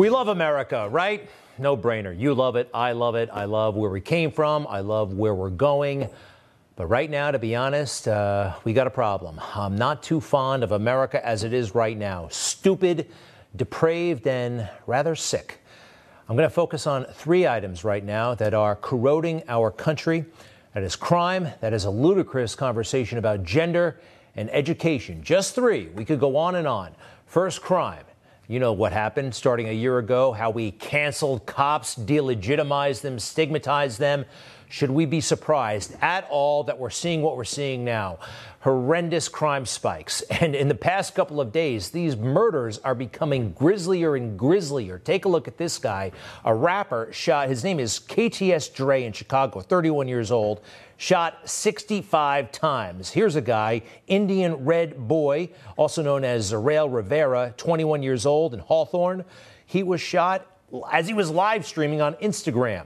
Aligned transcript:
We 0.00 0.08
love 0.08 0.28
America, 0.28 0.88
right? 0.88 1.28
No 1.58 1.76
brainer. 1.76 2.18
You 2.18 2.32
love 2.32 2.56
it. 2.56 2.70
I 2.72 2.92
love 2.92 3.16
it. 3.16 3.28
I 3.30 3.44
love 3.44 3.76
where 3.76 3.90
we 3.90 4.00
came 4.00 4.30
from. 4.30 4.66
I 4.66 4.80
love 4.80 5.12
where 5.12 5.34
we're 5.34 5.50
going. 5.50 6.08
But 6.74 6.86
right 6.86 7.10
now, 7.10 7.30
to 7.30 7.38
be 7.38 7.54
honest, 7.54 8.08
uh, 8.08 8.54
we 8.64 8.72
got 8.72 8.86
a 8.86 8.90
problem. 8.90 9.38
I'm 9.54 9.76
not 9.76 10.02
too 10.02 10.18
fond 10.22 10.64
of 10.64 10.72
America 10.72 11.22
as 11.22 11.44
it 11.44 11.52
is 11.52 11.74
right 11.74 11.98
now. 11.98 12.28
Stupid, 12.30 13.10
depraved, 13.54 14.26
and 14.26 14.70
rather 14.86 15.14
sick. 15.14 15.60
I'm 16.30 16.34
going 16.34 16.48
to 16.48 16.54
focus 16.54 16.86
on 16.86 17.04
three 17.04 17.46
items 17.46 17.84
right 17.84 18.02
now 18.02 18.34
that 18.36 18.54
are 18.54 18.76
corroding 18.76 19.42
our 19.48 19.70
country. 19.70 20.24
That 20.72 20.82
is 20.82 20.96
crime, 20.96 21.46
that 21.60 21.74
is 21.74 21.84
a 21.84 21.90
ludicrous 21.90 22.54
conversation 22.54 23.18
about 23.18 23.44
gender 23.44 24.00
and 24.34 24.48
education. 24.50 25.22
Just 25.22 25.54
three. 25.54 25.88
We 25.88 26.06
could 26.06 26.20
go 26.20 26.38
on 26.38 26.54
and 26.54 26.66
on. 26.66 26.94
First, 27.26 27.60
crime. 27.60 28.06
You 28.50 28.58
know 28.58 28.72
what 28.72 28.92
happened 28.92 29.32
starting 29.32 29.68
a 29.68 29.72
year 29.72 29.98
ago, 29.98 30.32
how 30.32 30.50
we 30.50 30.72
canceled 30.72 31.46
cops, 31.46 31.94
delegitimized 31.94 33.00
them, 33.00 33.20
stigmatized 33.20 34.00
them. 34.00 34.24
Should 34.68 34.90
we 34.90 35.06
be 35.06 35.20
surprised 35.20 35.94
at 36.00 36.26
all 36.28 36.64
that 36.64 36.76
we're 36.76 36.90
seeing 36.90 37.22
what 37.22 37.36
we're 37.36 37.44
seeing 37.44 37.84
now? 37.84 38.18
Horrendous 38.58 39.28
crime 39.28 39.66
spikes. 39.66 40.24
And 40.40 40.56
in 40.56 40.66
the 40.66 40.74
past 40.74 41.14
couple 41.14 41.40
of 41.40 41.52
days, 41.52 41.90
these 41.90 42.16
murders 42.16 42.78
are 42.78 42.96
becoming 42.96 43.52
grislier 43.52 44.16
and 44.16 44.36
grislier. 44.36 44.98
Take 44.98 45.26
a 45.26 45.28
look 45.28 45.46
at 45.46 45.56
this 45.56 45.78
guy, 45.78 46.10
a 46.44 46.52
rapper 46.52 47.08
shot, 47.12 47.48
his 47.48 47.62
name 47.62 47.78
is 47.78 48.00
KTS 48.00 48.74
Dre 48.74 49.04
in 49.04 49.12
Chicago, 49.12 49.60
31 49.60 50.08
years 50.08 50.32
old, 50.32 50.60
shot 51.00 51.48
65 51.48 52.52
times. 52.52 53.10
Here's 53.10 53.34
a 53.34 53.40
guy, 53.40 53.80
Indian 54.06 54.66
Red 54.66 55.08
Boy, 55.08 55.48
also 55.78 56.02
known 56.02 56.24
as 56.24 56.52
Zarael 56.52 56.92
Rivera, 56.92 57.54
21 57.56 58.02
years 58.02 58.26
old 58.26 58.52
in 58.52 58.60
Hawthorne. 58.60 59.24
He 59.64 59.82
was 59.82 60.02
shot 60.02 60.46
as 60.92 61.08
he 61.08 61.14
was 61.14 61.30
live 61.30 61.64
streaming 61.64 62.02
on 62.02 62.16
Instagram 62.16 62.84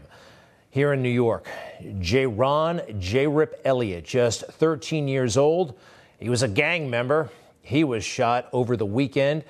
here 0.70 0.92
in 0.92 1.02
New 1.02 1.08
York. 1.08 1.48
J. 1.98 2.26
Ron 2.26 2.82
J. 3.00 3.26
Rip 3.26 3.60
Elliott, 3.64 4.04
just 4.04 4.44
13 4.44 5.08
years 5.08 5.36
old. 5.36 5.76
He 6.20 6.28
was 6.28 6.44
a 6.44 6.48
gang 6.48 6.88
member. 6.88 7.30
He 7.62 7.82
was 7.82 8.04
shot 8.04 8.48
over 8.52 8.76
the 8.76 8.86
weekend. 8.86 9.42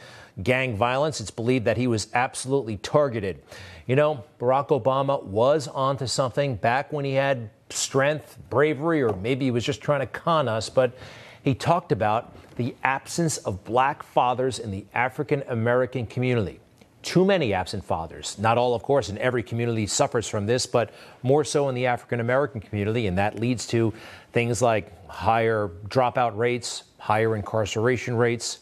Gang 0.42 0.74
violence, 0.74 1.20
it's 1.20 1.30
believed 1.30 1.66
that 1.66 1.76
he 1.76 1.86
was 1.86 2.08
absolutely 2.14 2.78
targeted. 2.78 3.42
You 3.86 3.96
know, 3.96 4.24
Barack 4.40 4.68
Obama 4.68 5.22
was 5.22 5.68
onto 5.68 6.06
something 6.06 6.56
back 6.56 6.90
when 6.90 7.04
he 7.04 7.12
had 7.12 7.50
strength, 7.68 8.38
bravery, 8.48 9.02
or 9.02 9.14
maybe 9.16 9.44
he 9.44 9.50
was 9.50 9.64
just 9.64 9.82
trying 9.82 10.00
to 10.00 10.06
con 10.06 10.48
us, 10.48 10.70
but 10.70 10.96
he 11.42 11.54
talked 11.54 11.92
about 11.92 12.32
the 12.56 12.74
absence 12.82 13.36
of 13.38 13.62
black 13.64 14.02
fathers 14.02 14.58
in 14.58 14.70
the 14.70 14.86
African 14.94 15.42
American 15.48 16.06
community. 16.06 16.60
Too 17.02 17.26
many 17.26 17.52
absent 17.52 17.84
fathers. 17.84 18.38
Not 18.38 18.56
all, 18.56 18.74
of 18.74 18.82
course, 18.82 19.10
in 19.10 19.18
every 19.18 19.42
community 19.42 19.86
suffers 19.86 20.26
from 20.26 20.46
this, 20.46 20.64
but 20.64 20.91
more 21.22 21.44
so 21.44 21.69
in 21.69 21.74
the 21.74 21.84
African 21.84 22.20
American 22.20 22.62
community, 22.62 23.06
and 23.06 23.19
that 23.19 23.38
leads 23.38 23.66
to 23.66 23.92
things 24.32 24.62
like 24.62 25.06
higher 25.08 25.70
dropout 25.88 26.34
rates, 26.38 26.84
higher 26.98 27.36
incarceration 27.36 28.16
rates. 28.16 28.60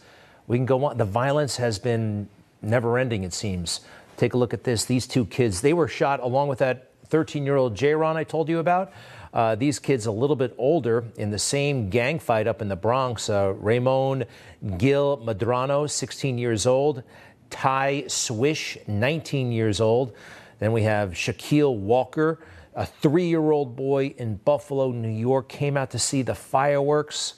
We 0.49 0.57
can 0.57 0.67
go 0.67 0.85
on. 0.87 0.99
The 0.99 1.05
violence 1.05 1.57
has 1.59 1.79
been 1.79 2.29
never 2.61 2.99
ending, 2.99 3.23
it 3.23 3.33
seems. 3.33 3.83
Take 4.23 4.35
a 4.35 4.39
look 4.39 4.55
at 4.55 4.63
this. 4.63 4.85
These 4.85 5.09
two 5.09 5.27
kids, 5.27 5.63
they 5.63 5.73
were 5.73 5.89
shot 5.89 6.21
along 6.21 6.47
with 6.47 6.61
that 6.61 6.93
13 7.09 7.45
year 7.45 7.57
old 7.57 7.83
Ron 7.83 8.17
I 8.17 8.23
told 8.23 8.49
you 8.49 8.61
about. 8.61 8.93
Uh, 9.35 9.57
these 9.57 9.81
kids 9.81 10.07
a 10.07 10.13
little 10.13 10.37
bit 10.37 10.55
older 10.59 11.07
in 11.17 11.33
the 11.33 11.41
same 11.41 11.91
gang 11.91 12.21
fight 12.21 12.47
up 12.47 12.63
in 12.63 12.69
the 12.69 12.77
Bronx. 12.77 13.29
Uh, 13.29 13.53
Ramon 13.57 14.23
Gil 14.79 15.19
Medrano, 15.27 15.91
16 15.91 16.39
years 16.39 16.69
old. 16.69 17.03
Ty 17.51 18.05
Swish, 18.07 18.79
19 18.87 19.51
years 19.51 19.81
old. 19.81 20.15
Then 20.61 20.71
we 20.71 20.85
have 20.85 21.15
Shaquille 21.15 21.77
Walker, 21.77 22.39
a 22.77 22.87
three 22.87 23.27
year 23.27 23.51
old 23.51 23.75
boy 23.75 24.15
in 24.19 24.37
Buffalo, 24.37 24.93
New 24.93 25.09
York, 25.09 25.49
came 25.49 25.77
out 25.77 25.91
to 25.91 25.99
see 25.99 26.23
the 26.23 26.37
fireworks. 26.37 27.35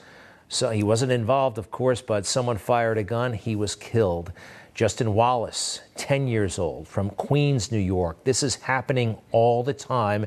So 0.49 0.69
he 0.69 0.83
wasn't 0.83 1.13
involved, 1.13 1.57
of 1.57 1.71
course, 1.71 2.03
but 2.03 2.27
someone 2.27 2.59
fired 2.59 2.99
a 2.99 3.03
gun. 3.03 3.33
He 3.33 3.57
was 3.57 3.75
killed. 3.75 4.33
Justin 4.75 5.15
Wallace, 5.15 5.81
10 5.95 6.27
years 6.27 6.59
old, 6.59 6.89
from 6.89 7.11
Queens, 7.11 7.71
New 7.71 7.79
York. 7.79 8.25
This 8.25 8.43
is 8.43 8.57
happening 8.57 9.17
all 9.31 9.63
the 9.63 9.73
time, 9.73 10.27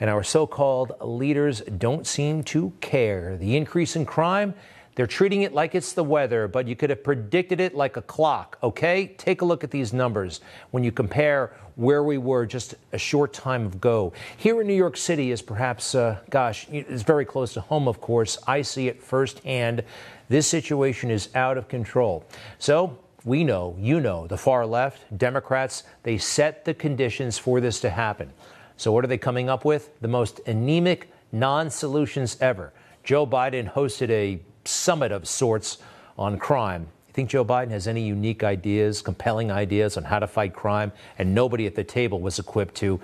and 0.00 0.10
our 0.10 0.24
so 0.24 0.44
called 0.44 0.92
leaders 1.00 1.60
don't 1.60 2.04
seem 2.04 2.42
to 2.44 2.72
care. 2.80 3.36
The 3.36 3.56
increase 3.56 3.94
in 3.94 4.04
crime, 4.04 4.54
they're 4.96 5.06
treating 5.06 5.42
it 5.42 5.52
like 5.52 5.76
it's 5.76 5.92
the 5.92 6.02
weather, 6.02 6.48
but 6.48 6.66
you 6.66 6.74
could 6.74 6.90
have 6.90 7.04
predicted 7.04 7.60
it 7.60 7.76
like 7.76 7.96
a 7.96 8.02
clock, 8.02 8.58
okay? 8.60 9.14
Take 9.18 9.42
a 9.42 9.44
look 9.44 9.62
at 9.62 9.70
these 9.70 9.92
numbers 9.92 10.40
when 10.72 10.82
you 10.82 10.90
compare 10.90 11.52
where 11.76 12.02
we 12.02 12.18
were 12.18 12.44
just 12.44 12.74
a 12.92 12.98
short 12.98 13.32
time 13.32 13.66
ago. 13.66 14.12
Here 14.36 14.60
in 14.60 14.66
New 14.66 14.74
York 14.74 14.96
City 14.96 15.30
is 15.30 15.42
perhaps, 15.42 15.94
uh, 15.94 16.18
gosh, 16.28 16.66
it's 16.72 17.02
very 17.02 17.24
close 17.24 17.52
to 17.52 17.60
home, 17.60 17.86
of 17.86 18.00
course. 18.00 18.36
I 18.48 18.62
see 18.62 18.88
it 18.88 19.00
firsthand. 19.00 19.84
This 20.28 20.48
situation 20.48 21.08
is 21.08 21.28
out 21.36 21.56
of 21.56 21.68
control. 21.68 22.24
So, 22.58 22.98
we 23.26 23.42
know, 23.42 23.76
you 23.78 23.98
know, 23.98 24.28
the 24.28 24.38
far 24.38 24.64
left, 24.64 25.18
Democrats, 25.18 25.82
they 26.04 26.16
set 26.16 26.64
the 26.64 26.72
conditions 26.72 27.36
for 27.36 27.60
this 27.60 27.80
to 27.80 27.90
happen. 27.90 28.32
So, 28.76 28.92
what 28.92 29.04
are 29.04 29.08
they 29.08 29.18
coming 29.18 29.50
up 29.50 29.64
with? 29.64 30.00
The 30.00 30.08
most 30.08 30.40
anemic 30.46 31.10
non 31.32 31.68
solutions 31.68 32.36
ever. 32.40 32.72
Joe 33.02 33.26
Biden 33.26 33.70
hosted 33.72 34.10
a 34.10 34.40
summit 34.64 35.10
of 35.10 35.26
sorts 35.26 35.78
on 36.16 36.38
crime. 36.38 36.82
You 37.08 37.14
think 37.14 37.28
Joe 37.28 37.44
Biden 37.44 37.70
has 37.70 37.88
any 37.88 38.06
unique 38.06 38.44
ideas, 38.44 39.02
compelling 39.02 39.50
ideas 39.50 39.96
on 39.96 40.04
how 40.04 40.20
to 40.20 40.28
fight 40.28 40.54
crime? 40.54 40.92
And 41.18 41.34
nobody 41.34 41.66
at 41.66 41.74
the 41.74 41.84
table 41.84 42.20
was 42.20 42.38
equipped 42.38 42.76
to 42.76 43.00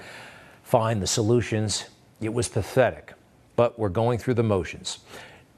find 0.63 1.03
the 1.03 1.07
solutions. 1.09 1.87
It 2.21 2.33
was 2.33 2.49
pathetic. 2.49 3.15
But 3.57 3.77
we're 3.77 3.89
going 3.89 4.21
through 4.21 4.35
the 4.35 4.45
motions. 4.45 5.01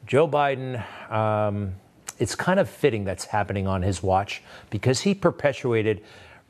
Joe 0.07 0.27
Biden, 0.27 0.83
um, 1.13 1.75
it's 2.19 2.35
kind 2.35 2.61
of 2.61 2.69
fitting 2.69 3.05
that's 3.05 3.27
happening 3.27 3.67
on 3.67 3.83
his 3.83 4.03
watch 4.03 4.43
because 4.71 5.03
he 5.03 5.15
perpetuated 5.15 6.03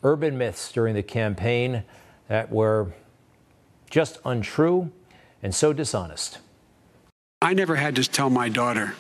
urban 0.03 0.37
myths 0.37 0.71
during 0.73 0.95
the 0.95 1.03
campaign 1.03 1.85
that 2.29 2.51
were 2.51 2.93
just 3.91 4.19
untrue 4.25 4.91
and 5.43 5.55
so 5.55 5.73
dishonest. 5.73 6.39
I 7.41 7.55
never 7.55 7.77
had 7.77 7.97
to 7.97 8.05
tell 8.05 8.31
my 8.31 8.49
daughter 8.49 8.95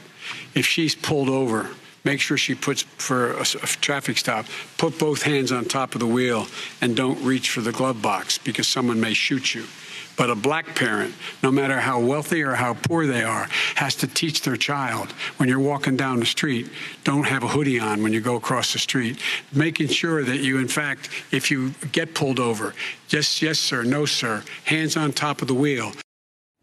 if 0.55 0.67
she's 0.67 0.95
pulled 0.95 1.29
over, 1.29 1.71
make 2.05 2.21
sure 2.21 2.37
she 2.37 2.55
puts 2.55 2.83
for 2.83 3.33
a, 3.33 3.45
traffic 3.45 4.19
stop, 4.19 4.47
put 4.79 4.99
both 4.99 5.23
hands 5.23 5.53
on 5.53 5.65
top 5.65 5.95
of 5.95 6.01
the 6.01 6.07
wheel 6.07 6.47
and 6.81 6.97
don't 6.97 7.23
reach 7.23 7.51
for 7.51 7.61
the 7.61 7.73
glove 7.73 8.01
box 8.03 8.39
because 8.39 8.69
someone 8.69 9.01
may 9.01 9.15
shoot 9.15 9.55
you. 9.55 9.65
But 10.17 10.31
a 10.31 10.35
black 10.35 10.75
parent, 10.77 11.15
no 11.43 11.51
matter 11.51 11.81
how 11.81 12.01
wealthy 12.01 12.43
or 12.43 12.55
how 12.55 12.75
poor 12.75 13.07
they 13.07 13.25
are, 13.25 13.49
has 13.75 13.97
to 13.97 14.07
teach 14.07 14.43
their 14.43 14.57
child 14.57 15.11
when 15.39 15.49
you're 15.49 15.59
walking 15.59 15.97
down 15.97 16.21
the 16.21 16.27
street, 16.27 16.71
don't 17.03 17.27
have 17.27 17.43
a 17.43 17.49
hoodie 17.49 17.81
on 17.81 18.03
when 18.03 18.13
you 18.13 18.21
go 18.21 18.37
across 18.37 18.73
the 18.73 18.79
street. 18.79 19.19
Making 19.53 19.89
sure 19.89 20.23
that 20.23 20.39
you, 20.39 20.59
in 20.59 20.69
fact, 20.69 21.11
if 21.33 21.51
you 21.51 21.71
get 21.91 22.15
pulled 22.15 22.39
over, 22.39 22.75
yes, 23.09 23.43
yes, 23.43 23.59
sir, 23.59 23.83
no, 23.83 24.07
sir, 24.07 24.43
hands 24.65 24.97
on 24.97 25.13
top 25.13 25.43
of 25.43 25.49
the 25.49 25.55
wheel. 25.55 25.93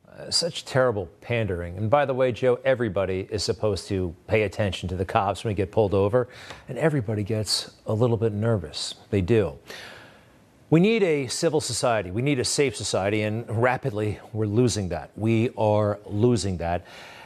Uh, 0.08 0.30
such 0.30 0.66
terrible 0.66 1.08
pandering. 1.22 1.78
And 1.78 1.90
by 1.90 2.06
the 2.06 2.14
way, 2.14 2.32
Joe, 2.32 2.60
everybody 2.64 3.28
is 3.32 3.44
supposed 3.44 3.88
to 3.88 4.16
pay 4.28 4.44
attention 4.44 4.88
to 4.90 4.96
the 4.96 5.06
cops 5.06 5.44
when 5.44 5.52
we 5.52 5.56
get 5.56 5.72
pulled 5.72 5.94
over, 5.94 6.28
and 6.70 6.78
everybody 6.78 7.24
gets 7.24 7.72
a 7.86 7.94
little 7.94 8.18
bit 8.18 8.34
nervous. 8.34 8.96
They 9.10 9.22
do. 9.22 9.58
We 10.72 10.80
need 10.80 11.04
a 11.04 11.28
civil 11.28 11.60
society. 11.60 12.12
We 12.12 12.22
need 12.22 12.40
a 12.40 12.46
safe 12.46 12.78
society, 12.78 13.24
and 13.24 13.44
rapidly 13.62 14.20
we're 14.32 14.46
losing 14.46 14.88
that. 14.88 15.12
We 15.18 15.50
are 15.58 16.00
losing 16.06 16.56
that 16.58 16.86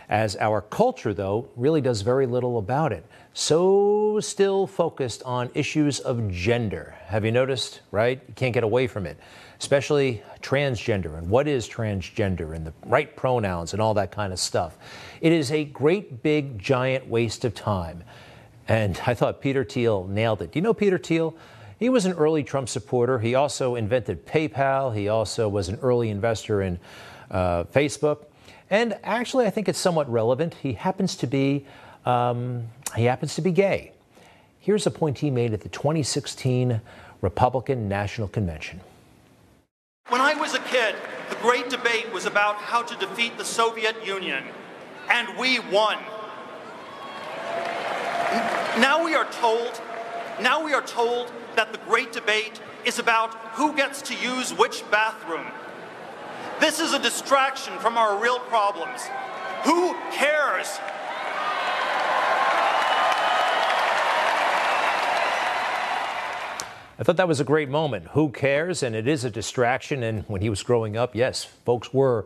as 0.09 0.35
our 0.37 0.61
culture, 0.61 1.13
though, 1.13 1.47
really 1.55 1.79
does 1.79 2.01
very 2.01 2.25
little 2.25 2.57
about 2.57 2.91
it. 2.91 3.05
So 3.33 4.19
still 4.19 4.65
focused 4.65 5.21
on 5.21 5.51
issues 5.53 5.99
of 5.99 6.31
gender. 6.31 6.95
Have 7.05 7.23
you 7.23 7.31
noticed, 7.31 7.81
right? 7.91 8.19
You 8.27 8.33
can't 8.33 8.51
get 8.51 8.63
away 8.63 8.87
from 8.87 9.05
it, 9.05 9.19
especially 9.59 10.23
transgender 10.41 11.15
and 11.15 11.29
what 11.29 11.47
is 11.47 11.69
transgender 11.69 12.55
and 12.55 12.65
the 12.65 12.73
right 12.87 13.15
pronouns 13.15 13.73
and 13.73 13.81
all 13.81 13.93
that 13.93 14.11
kind 14.11 14.33
of 14.33 14.39
stuff. 14.39 14.75
It 15.21 15.31
is 15.31 15.51
a 15.51 15.65
great, 15.65 16.23
big, 16.23 16.57
giant 16.57 17.07
waste 17.07 17.45
of 17.45 17.53
time. 17.53 18.05
And 18.67 18.99
I 19.05 19.13
thought 19.13 19.39
Peter 19.39 19.63
Thiel 19.63 20.07
nailed 20.07 20.41
it. 20.41 20.51
Do 20.51 20.57
you 20.57 20.63
know 20.63 20.73
Peter 20.73 20.97
Thiel? 20.97 21.35
He 21.77 21.89
was 21.89 22.05
an 22.05 22.13
early 22.13 22.43
Trump 22.43 22.69
supporter. 22.69 23.19
He 23.19 23.35
also 23.35 23.75
invented 23.75 24.25
PayPal. 24.25 24.95
He 24.95 25.09
also 25.09 25.49
was 25.49 25.67
an 25.67 25.77
early 25.81 26.09
investor 26.09 26.61
in 26.61 26.79
uh, 27.29 27.65
Facebook. 27.65 28.25
And 28.69 28.97
actually, 29.03 29.45
I 29.45 29.49
think 29.49 29.67
it's 29.67 29.79
somewhat 29.79 30.09
relevant. 30.09 30.55
He 30.55 30.73
happens 30.73 31.15
to 31.17 31.27
be 31.27 31.65
um, 32.05 32.67
he 32.95 33.05
happens 33.05 33.35
to 33.35 33.41
be 33.41 33.51
gay. 33.51 33.91
Here's 34.59 34.85
a 34.85 34.91
point 34.91 35.19
he 35.19 35.31
made 35.31 35.53
at 35.53 35.61
the 35.61 35.69
2016 35.69 36.81
Republican 37.21 37.89
National 37.89 38.27
Convention. 38.27 38.79
When 40.09 40.21
I 40.21 40.35
was 40.35 40.53
a 40.53 40.59
kid, 40.59 40.95
the 41.29 41.35
great 41.37 41.69
debate 41.69 42.11
was 42.13 42.25
about 42.25 42.55
how 42.57 42.83
to 42.83 42.95
defeat 42.97 43.37
the 43.37 43.45
Soviet 43.45 44.05
Union, 44.05 44.43
and 45.09 45.35
we 45.37 45.59
won. 45.59 45.97
Now 48.79 49.03
we 49.03 49.15
are 49.15 49.29
told 49.31 49.81
Now 50.41 50.63
we 50.63 50.73
are 50.73 50.81
told 50.81 51.31
that 51.55 51.71
the 51.71 51.79
great 51.79 52.11
debate 52.11 52.61
is 52.85 52.99
about 52.99 53.33
who 53.53 53.75
gets 53.75 54.01
to 54.03 54.15
use 54.15 54.53
which 54.53 54.89
bathroom. 54.91 55.47
This 56.59 56.79
is 56.79 56.93
a 56.93 56.99
distraction 56.99 57.77
from 57.79 57.97
our 57.97 58.21
real 58.21 58.39
problems. 58.39 59.07
Who 59.63 59.93
cares? 60.11 60.79
I 66.97 67.03
thought 67.03 67.17
that 67.17 67.27
was 67.27 67.41
a 67.41 67.43
great 67.43 67.67
moment. 67.67 68.07
Who 68.11 68.29
cares? 68.29 68.81
And 68.81 68.95
it 68.95 69.05
is 69.05 69.25
a 69.25 69.29
distraction. 69.29 70.01
And 70.01 70.23
when 70.27 70.41
he 70.41 70.49
was 70.49 70.63
growing 70.63 70.95
up, 70.95 71.13
yes, 71.13 71.43
folks 71.43 71.93
were 71.93 72.25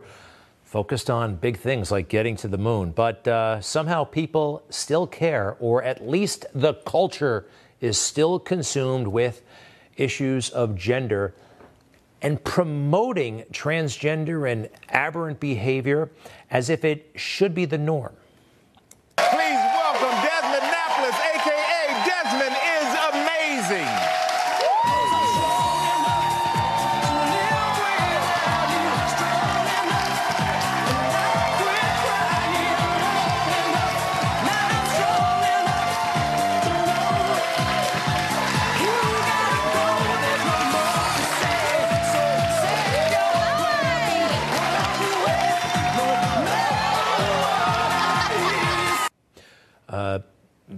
focused 0.62 1.10
on 1.10 1.34
big 1.34 1.58
things 1.58 1.90
like 1.90 2.08
getting 2.08 2.36
to 2.36 2.46
the 2.46 2.58
moon. 2.58 2.92
But 2.92 3.26
uh, 3.26 3.60
somehow 3.60 4.04
people 4.04 4.62
still 4.70 5.08
care, 5.08 5.56
or 5.58 5.82
at 5.82 6.06
least 6.06 6.46
the 6.54 6.74
culture 6.74 7.46
is 7.80 7.98
still 7.98 8.38
consumed 8.38 9.06
with 9.06 9.42
issues 9.96 10.50
of 10.50 10.76
gender 10.76 11.34
and 12.22 12.42
promoting 12.44 13.44
transgender 13.52 14.50
and 14.50 14.68
aberrant 14.90 15.40
behavior 15.40 16.10
as 16.50 16.68
if 16.68 16.84
it 16.84 17.10
should 17.14 17.54
be 17.54 17.64
the 17.64 17.78
norm. 17.78 18.14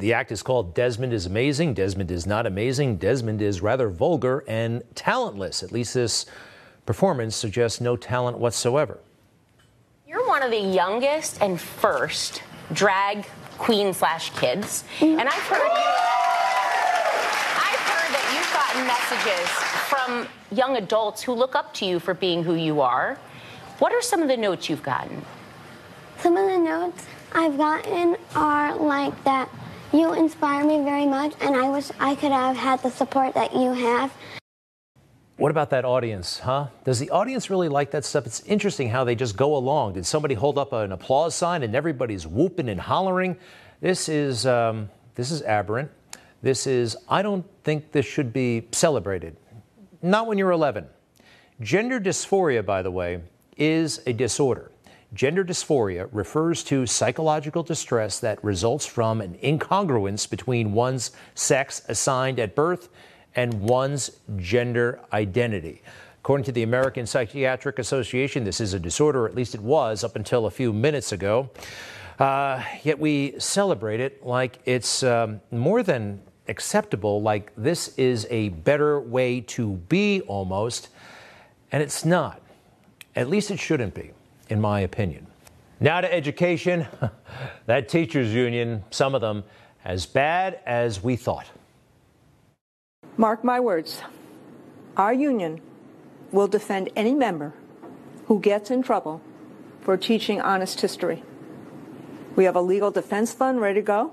The 0.02 0.12
act 0.14 0.32
is 0.32 0.42
called 0.42 0.74
Desmond 0.74 1.12
is 1.12 1.26
Amazing. 1.26 1.74
Desmond 1.74 2.10
is 2.10 2.26
not 2.26 2.44
amazing. 2.44 2.96
Desmond 2.96 3.40
is 3.40 3.62
rather 3.62 3.88
vulgar 3.88 4.42
and 4.48 4.82
talentless. 4.96 5.62
At 5.62 5.70
least 5.70 5.94
this 5.94 6.26
performance 6.84 7.36
suggests 7.36 7.80
no 7.80 7.96
talent 7.96 8.36
whatsoever. 8.38 8.98
You're 10.08 10.26
one 10.26 10.42
of 10.42 10.50
the 10.50 10.58
youngest 10.58 11.40
and 11.40 11.60
first 11.60 12.42
drag 12.72 13.26
queen 13.58 13.94
slash 13.94 14.30
kids, 14.30 14.82
mm-hmm. 14.98 15.20
and 15.20 15.28
I've 15.28 15.34
heard 15.34 15.70
I've 17.62 17.84
heard 17.86 18.12
that 18.12 18.26
you've 18.34 18.52
gotten 18.52 18.84
messages 18.88 19.48
from 19.88 20.26
young 20.50 20.78
adults 20.78 21.22
who 21.22 21.32
look 21.32 21.54
up 21.54 21.72
to 21.74 21.86
you 21.86 22.00
for 22.00 22.12
being 22.12 22.42
who 22.42 22.56
you 22.56 22.80
are. 22.80 23.20
What 23.78 23.92
are 23.92 24.02
some 24.02 24.20
of 24.20 24.26
the 24.26 24.36
notes 24.36 24.68
you've 24.68 24.82
gotten? 24.82 25.24
Some 26.18 26.36
of 26.36 26.50
the 26.50 26.58
notes 26.58 27.06
I've 27.32 27.56
gotten 27.56 28.16
are 28.34 28.74
like 28.74 29.22
that 29.22 29.48
you 29.92 30.12
inspire 30.14 30.64
me 30.64 30.82
very 30.82 31.06
much 31.06 31.34
and 31.40 31.56
I 31.56 31.68
wish 31.68 31.90
I 32.00 32.14
could 32.14 32.32
have 32.32 32.56
had 32.56 32.82
the 32.82 32.90
support 32.90 33.34
that 33.34 33.54
you 33.54 33.72
have. 33.72 34.12
What 35.36 35.50
about 35.50 35.70
that 35.70 35.84
audience, 35.84 36.38
huh? 36.40 36.68
Does 36.84 36.98
the 36.98 37.10
audience 37.10 37.50
really 37.50 37.68
like 37.68 37.90
that 37.92 38.04
stuff? 38.04 38.26
It's 38.26 38.40
interesting 38.40 38.88
how 38.88 39.04
they 39.04 39.14
just 39.14 39.36
go 39.36 39.56
along. 39.56 39.94
Did 39.94 40.06
somebody 40.06 40.34
hold 40.34 40.58
up 40.58 40.72
an 40.72 40.92
applause 40.92 41.34
sign 41.34 41.62
and 41.62 41.74
everybody's 41.74 42.26
whooping 42.26 42.68
and 42.68 42.80
hollering? 42.80 43.36
This 43.80 44.08
is 44.08 44.46
um, 44.46 44.90
this 45.14 45.30
is 45.30 45.42
aberrant. 45.42 45.90
This 46.42 46.66
is 46.66 46.96
I 47.08 47.22
don't 47.22 47.46
think 47.64 47.92
this 47.92 48.06
should 48.06 48.32
be 48.32 48.68
celebrated. 48.72 49.36
Not 50.02 50.26
when 50.26 50.38
you're 50.38 50.50
11. 50.50 50.86
Gender 51.60 52.00
dysphoria, 52.00 52.64
by 52.64 52.82
the 52.82 52.90
way, 52.90 53.20
is 53.56 54.00
a 54.06 54.12
disorder. 54.12 54.71
Gender 55.14 55.44
dysphoria 55.44 56.08
refers 56.10 56.64
to 56.64 56.86
psychological 56.86 57.62
distress 57.62 58.18
that 58.20 58.42
results 58.42 58.86
from 58.86 59.20
an 59.20 59.36
incongruence 59.42 60.28
between 60.28 60.72
one's 60.72 61.10
sex 61.34 61.82
assigned 61.88 62.38
at 62.38 62.54
birth 62.54 62.88
and 63.34 63.52
one's 63.60 64.10
gender 64.36 65.00
identity. 65.12 65.82
According 66.20 66.44
to 66.44 66.52
the 66.52 66.62
American 66.62 67.06
Psychiatric 67.06 67.78
Association, 67.78 68.44
this 68.44 68.60
is 68.60 68.74
a 68.74 68.78
disorder, 68.78 69.26
at 69.26 69.34
least 69.34 69.54
it 69.54 69.60
was 69.60 70.04
up 70.04 70.16
until 70.16 70.46
a 70.46 70.50
few 70.50 70.72
minutes 70.72 71.12
ago. 71.12 71.50
Uh, 72.18 72.62
yet 72.82 72.98
we 72.98 73.34
celebrate 73.38 74.00
it 74.00 74.24
like 74.24 74.60
it's 74.64 75.02
um, 75.02 75.40
more 75.50 75.82
than 75.82 76.22
acceptable, 76.48 77.20
like 77.20 77.52
this 77.56 77.96
is 77.98 78.26
a 78.30 78.50
better 78.50 79.00
way 79.00 79.40
to 79.40 79.72
be 79.88 80.20
almost, 80.22 80.88
and 81.70 81.82
it's 81.82 82.04
not. 82.04 82.40
At 83.16 83.28
least 83.28 83.50
it 83.50 83.58
shouldn't 83.58 83.94
be, 83.94 84.12
in 84.52 84.60
my 84.60 84.80
opinion. 84.80 85.26
Now 85.80 86.00
to 86.00 86.14
education. 86.14 86.86
that 87.66 87.88
teachers' 87.88 88.32
union, 88.32 88.84
some 88.90 89.14
of 89.14 89.20
them, 89.20 89.42
as 89.84 90.06
bad 90.06 90.60
as 90.64 91.02
we 91.02 91.16
thought. 91.16 91.46
Mark 93.16 93.42
my 93.42 93.58
words, 93.58 94.02
our 94.96 95.12
union 95.12 95.60
will 96.30 96.46
defend 96.46 96.90
any 96.94 97.14
member 97.14 97.52
who 98.26 98.38
gets 98.38 98.70
in 98.70 98.82
trouble 98.82 99.20
for 99.80 99.96
teaching 99.96 100.40
honest 100.40 100.80
history. 100.80 101.22
We 102.36 102.44
have 102.44 102.54
a 102.54 102.62
legal 102.62 102.90
defense 102.90 103.32
fund 103.32 103.60
ready 103.60 103.80
to 103.80 103.84
go, 103.84 104.12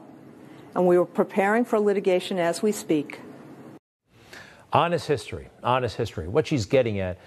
and 0.73 0.87
we 0.87 0.97
are 0.97 1.05
preparing 1.05 1.65
for 1.65 1.79
litigation 1.79 2.39
as 2.39 2.63
we 2.63 2.71
speak. 2.71 3.19
Honest 4.71 5.07
history, 5.07 5.49
honest 5.63 5.97
history. 5.97 6.27
What 6.27 6.47
she's 6.47 6.65
getting 6.65 6.99
at 6.99 7.17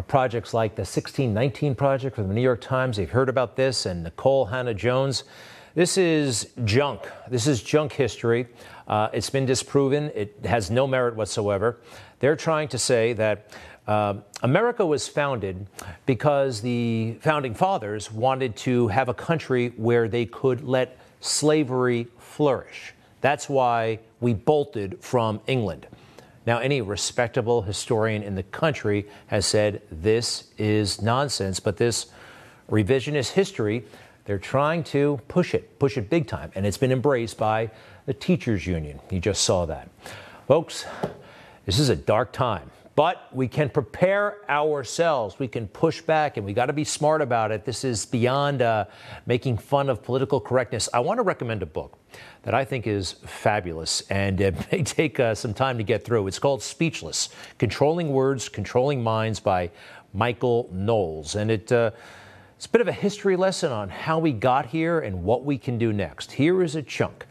are 0.00 0.02
projects 0.02 0.54
like 0.54 0.76
the 0.76 0.80
1619 0.80 1.74
Project 1.74 2.16
from 2.16 2.26
the 2.26 2.32
New 2.32 2.40
York 2.40 2.62
Times. 2.62 2.96
They've 2.96 3.10
heard 3.10 3.28
about 3.28 3.54
this, 3.54 3.84
and 3.84 4.02
Nicole 4.02 4.46
Hannah-Jones. 4.46 5.24
This 5.74 5.98
is 5.98 6.52
junk. 6.64 7.06
This 7.28 7.46
is 7.46 7.62
junk 7.62 7.92
history. 7.92 8.46
Uh, 8.88 9.10
it's 9.12 9.28
been 9.28 9.44
disproven. 9.44 10.10
It 10.14 10.34
has 10.46 10.70
no 10.70 10.86
merit 10.86 11.16
whatsoever. 11.16 11.80
They're 12.18 12.34
trying 12.34 12.68
to 12.68 12.78
say 12.78 13.12
that 13.12 13.50
uh, 13.86 14.14
America 14.42 14.86
was 14.86 15.06
founded 15.06 15.66
because 16.06 16.62
the 16.62 17.18
founding 17.20 17.52
fathers 17.52 18.10
wanted 18.10 18.56
to 18.56 18.88
have 18.88 19.10
a 19.10 19.14
country 19.14 19.74
where 19.76 20.08
they 20.08 20.24
could 20.24 20.64
let 20.64 20.96
slavery 21.20 22.06
flourish. 22.16 22.94
That's 23.20 23.50
why 23.50 23.98
we 24.20 24.32
bolted 24.32 25.04
from 25.04 25.42
England. 25.46 25.86
Now, 26.46 26.58
any 26.58 26.80
respectable 26.80 27.62
historian 27.62 28.22
in 28.22 28.34
the 28.34 28.42
country 28.42 29.06
has 29.26 29.44
said 29.44 29.82
this 29.90 30.44
is 30.56 31.02
nonsense, 31.02 31.60
but 31.60 31.76
this 31.76 32.06
revisionist 32.70 33.32
history, 33.32 33.84
they're 34.24 34.38
trying 34.38 34.84
to 34.84 35.20
push 35.28 35.54
it, 35.54 35.78
push 35.78 35.98
it 35.98 36.08
big 36.08 36.26
time, 36.26 36.50
and 36.54 36.64
it's 36.64 36.78
been 36.78 36.92
embraced 36.92 37.36
by 37.36 37.70
the 38.06 38.14
teachers 38.14 38.66
union. 38.66 39.00
You 39.10 39.20
just 39.20 39.42
saw 39.42 39.66
that. 39.66 39.88
Folks, 40.48 40.86
this 41.66 41.78
is 41.78 41.90
a 41.90 41.96
dark 41.96 42.32
time, 42.32 42.70
but 43.00 43.34
we 43.34 43.48
can 43.48 43.70
prepare 43.70 44.42
ourselves. 44.50 45.38
We 45.38 45.48
can 45.48 45.68
push 45.68 46.02
back, 46.02 46.36
and 46.36 46.44
we 46.44 46.52
got 46.52 46.66
to 46.66 46.74
be 46.74 46.84
smart 46.84 47.22
about 47.22 47.50
it. 47.50 47.64
This 47.64 47.82
is 47.82 48.04
beyond 48.04 48.60
uh, 48.60 48.84
making 49.24 49.56
fun 49.56 49.88
of 49.88 50.02
political 50.02 50.38
correctness. 50.38 50.86
I 50.92 51.00
want 51.00 51.16
to 51.16 51.22
recommend 51.22 51.62
a 51.62 51.66
book 51.66 51.98
that 52.42 52.52
I 52.52 52.62
think 52.62 52.86
is 52.86 53.12
fabulous 53.24 54.02
and 54.10 54.38
it 54.38 54.54
may 54.70 54.82
take 54.82 55.18
uh, 55.18 55.34
some 55.34 55.54
time 55.54 55.78
to 55.78 55.82
get 55.82 56.04
through. 56.04 56.26
It's 56.26 56.38
called 56.38 56.62
Speechless 56.62 57.30
Controlling 57.56 58.10
Words, 58.10 58.50
Controlling 58.50 59.02
Minds 59.02 59.40
by 59.40 59.70
Michael 60.12 60.68
Knowles. 60.70 61.36
And 61.36 61.50
it, 61.50 61.72
uh, 61.72 61.92
it's 62.54 62.66
a 62.66 62.68
bit 62.68 62.82
of 62.82 62.88
a 62.88 62.92
history 62.92 63.34
lesson 63.34 63.72
on 63.72 63.88
how 63.88 64.18
we 64.18 64.32
got 64.32 64.66
here 64.66 65.00
and 65.00 65.24
what 65.24 65.42
we 65.46 65.56
can 65.56 65.78
do 65.78 65.90
next. 65.94 66.32
Here 66.32 66.62
is 66.62 66.76
a 66.76 66.82
chunk. 66.82 67.24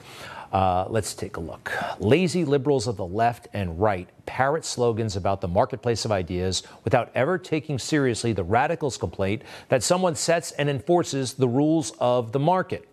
Uh, 0.51 0.86
let's 0.89 1.13
take 1.13 1.38
a 1.38 1.39
look. 1.39 1.72
Lazy 2.00 2.44
liberals 2.44 2.88
of 2.88 2.98
the 2.98 3.06
left 3.06 3.48
and 3.53 3.79
right 3.79 4.10
parrot 4.25 4.65
slogans 4.65 5.15
about 5.15 5.41
the 5.41 5.48
marketplace 5.48 6.06
of 6.06 6.12
ideas 6.12 6.63
without 6.84 7.12
ever 7.13 7.38
taking 7.38 7.77
seriously 7.77 8.34
the 8.34 8.44
radicals' 8.44 8.98
complaint 8.98 9.44
that 9.70 9.84
someone 9.84 10.15
sets 10.15 10.51
and 10.53 10.70
enforces 10.70 11.34
the 11.34 11.48
rules 11.48 11.91
of 12.00 12.32
the 12.32 12.39
market. 12.39 12.88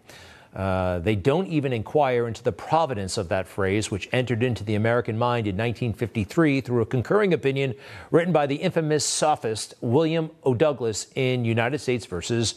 Uh, 0.54 0.98
they 1.00 1.14
don't 1.14 1.48
even 1.48 1.72
inquire 1.75 2.26
into 2.26 2.42
the 2.42 2.52
providence 2.52 3.18
of 3.18 3.28
that 3.28 3.46
phrase, 3.46 3.90
which 3.90 4.08
entered 4.10 4.42
into 4.42 4.64
the 4.64 4.75
American 4.75 5.18
mind 5.18 5.46
in 5.46 5.54
1953 5.54 6.62
through 6.62 6.80
a 6.80 6.86
concurring 6.86 7.34
opinion 7.34 7.75
written 8.10 8.32
by 8.32 8.46
the 8.46 8.54
infamous 8.54 9.04
sophist 9.04 9.75
William 9.82 10.30
O. 10.44 10.54
Douglas 10.54 11.08
in 11.14 11.44
United 11.44 11.78
States 11.78 12.06
versus 12.06 12.54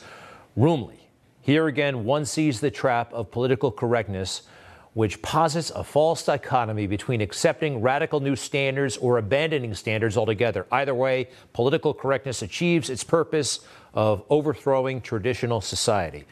Rumley. 0.57 0.99
Here 1.41 1.67
again, 1.67 2.05
one 2.05 2.23
sees 2.23 2.61
the 2.61 2.71
trap 2.71 3.11
of 3.11 3.31
political 3.31 3.69
correctness, 3.69 4.43
which 4.93 5.21
posits 5.21 5.69
a 5.71 5.83
false 5.83 6.25
dichotomy 6.25 6.87
between 6.87 7.21
accepting 7.21 7.81
radical 7.81 8.19
new 8.19 8.35
standards 8.35 8.97
or 8.97 9.17
abandoning 9.17 9.73
standards 9.73 10.17
altogether. 10.17 10.65
Either 10.71 10.95
way, 10.95 11.27
political 11.53 11.93
correctness 11.93 12.41
achieves 12.41 12.89
its 12.89 13.03
purpose 13.03 13.61
of 13.93 14.23
overthrowing 14.29 15.01
traditional 15.01 15.61
society. 15.61 16.25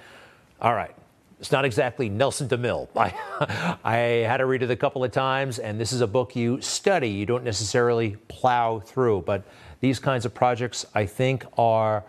All 0.61 0.73
right. 0.73 0.93
It's 1.39 1.51
not 1.51 1.65
exactly 1.65 2.09
Nelson 2.09 2.47
DeMille. 2.47 2.87
I, 2.95 3.77
I 3.83 3.95
had 4.27 4.37
to 4.37 4.47
read 4.47 4.63
it 4.63 4.71
a 4.71 4.75
couple 4.75 5.03
of 5.03 5.11
times, 5.11 5.59
and 5.59 5.79
this 5.79 5.93
is 5.93 6.01
a 6.01 6.07
book 6.07 6.35
you 6.35 6.59
study. 6.61 7.09
You 7.09 7.27
don't 7.27 7.43
necessarily 7.43 8.15
plow 8.27 8.79
through. 8.79 9.21
But 9.21 9.43
these 9.79 9.99
kinds 9.99 10.25
of 10.25 10.33
projects, 10.33 10.85
I 10.95 11.05
think, 11.05 11.45
are 11.57 12.03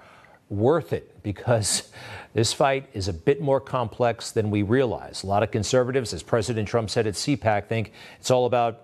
worth 0.48 0.94
it 0.94 1.22
because 1.22 1.92
this 2.34 2.52
fight 2.52 2.88
is 2.92 3.08
a 3.08 3.12
bit 3.12 3.40
more 3.40 3.60
complex 3.60 4.30
than 4.30 4.50
we 4.50 4.62
realize. 4.62 5.22
A 5.22 5.26
lot 5.26 5.42
of 5.42 5.50
conservatives, 5.50 6.12
as 6.12 6.22
President 6.22 6.68
Trump 6.68 6.90
said 6.90 7.06
at 7.06 7.14
CPAC, 7.14 7.66
think 7.66 7.92
it's 8.20 8.30
all 8.30 8.46
about 8.46 8.82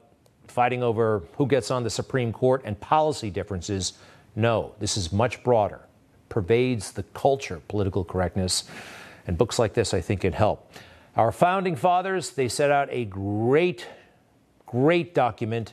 fighting 0.49 0.83
over 0.83 1.23
who 1.37 1.47
gets 1.47 1.71
on 1.71 1.83
the 1.83 1.91
Supreme 1.91 2.33
Court 2.33 2.63
and 2.65 2.79
policy 2.81 3.31
differences. 3.31 3.95
No, 4.37 4.75
this 4.79 4.97
is 4.97 5.13
much 5.13 5.43
broader, 5.43 5.81
pervades 6.29 6.93
the 6.93 7.03
culture, 7.03 7.61
political 7.69 8.05
correctness. 8.05 8.65
And 9.27 9.39
books 9.39 9.59
like 9.59 9.75
this, 9.75 9.95
I 9.95 10.01
think, 10.01 10.23
can 10.23 10.33
help. 10.33 10.73
Our 11.17 11.33
founding 11.33 11.77
fathers, 11.77 12.31
they 12.31 12.49
set 12.49 12.71
out 12.71 12.89
a 12.91 13.05
great, 13.05 13.87
great 14.67 15.15
document, 15.15 15.73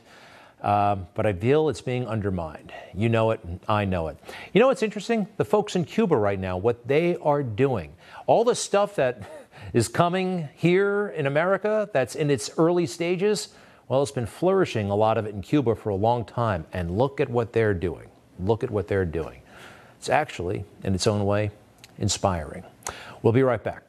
um, 0.62 1.08
but 1.14 1.26
I 1.26 1.32
feel 1.32 1.68
it's 1.68 1.80
being 1.80 2.06
undermined. 2.06 2.72
You 2.94 3.08
know 3.08 3.32
it, 3.32 3.40
I 3.68 3.84
know 3.84 4.08
it. 4.08 4.16
You 4.52 4.60
know 4.60 4.68
what's 4.68 4.82
interesting? 4.82 5.26
The 5.36 5.44
folks 5.44 5.74
in 5.74 5.84
Cuba 5.84 6.16
right 6.16 6.38
now, 6.38 6.56
what 6.56 6.86
they 6.86 7.16
are 7.16 7.42
doing, 7.42 7.92
all 8.26 8.44
the 8.44 8.54
stuff 8.54 8.94
that 8.94 9.22
is 9.72 9.88
coming 9.88 10.48
here 10.54 11.08
in 11.16 11.26
America 11.26 11.90
that's 11.92 12.14
in 12.14 12.30
its 12.30 12.50
early 12.58 12.86
stages, 12.86 13.48
well, 13.88 14.02
it's 14.02 14.12
been 14.12 14.26
flourishing 14.26 14.88
a 14.88 14.94
lot 14.94 15.18
of 15.18 15.26
it 15.26 15.34
in 15.34 15.42
Cuba 15.42 15.74
for 15.74 15.90
a 15.90 15.96
long 15.96 16.24
time. 16.24 16.64
And 16.72 16.96
look 16.96 17.20
at 17.20 17.28
what 17.28 17.52
they're 17.52 17.74
doing. 17.74 18.08
Look 18.38 18.62
at 18.62 18.70
what 18.70 18.88
they're 18.88 19.04
doing. 19.04 19.42
It's 19.98 20.08
actually, 20.08 20.64
in 20.84 20.94
its 20.94 21.06
own 21.06 21.26
way, 21.26 21.50
inspiring. 21.98 22.64
We'll 23.22 23.32
be 23.32 23.42
right 23.42 23.62
back. 23.62 23.82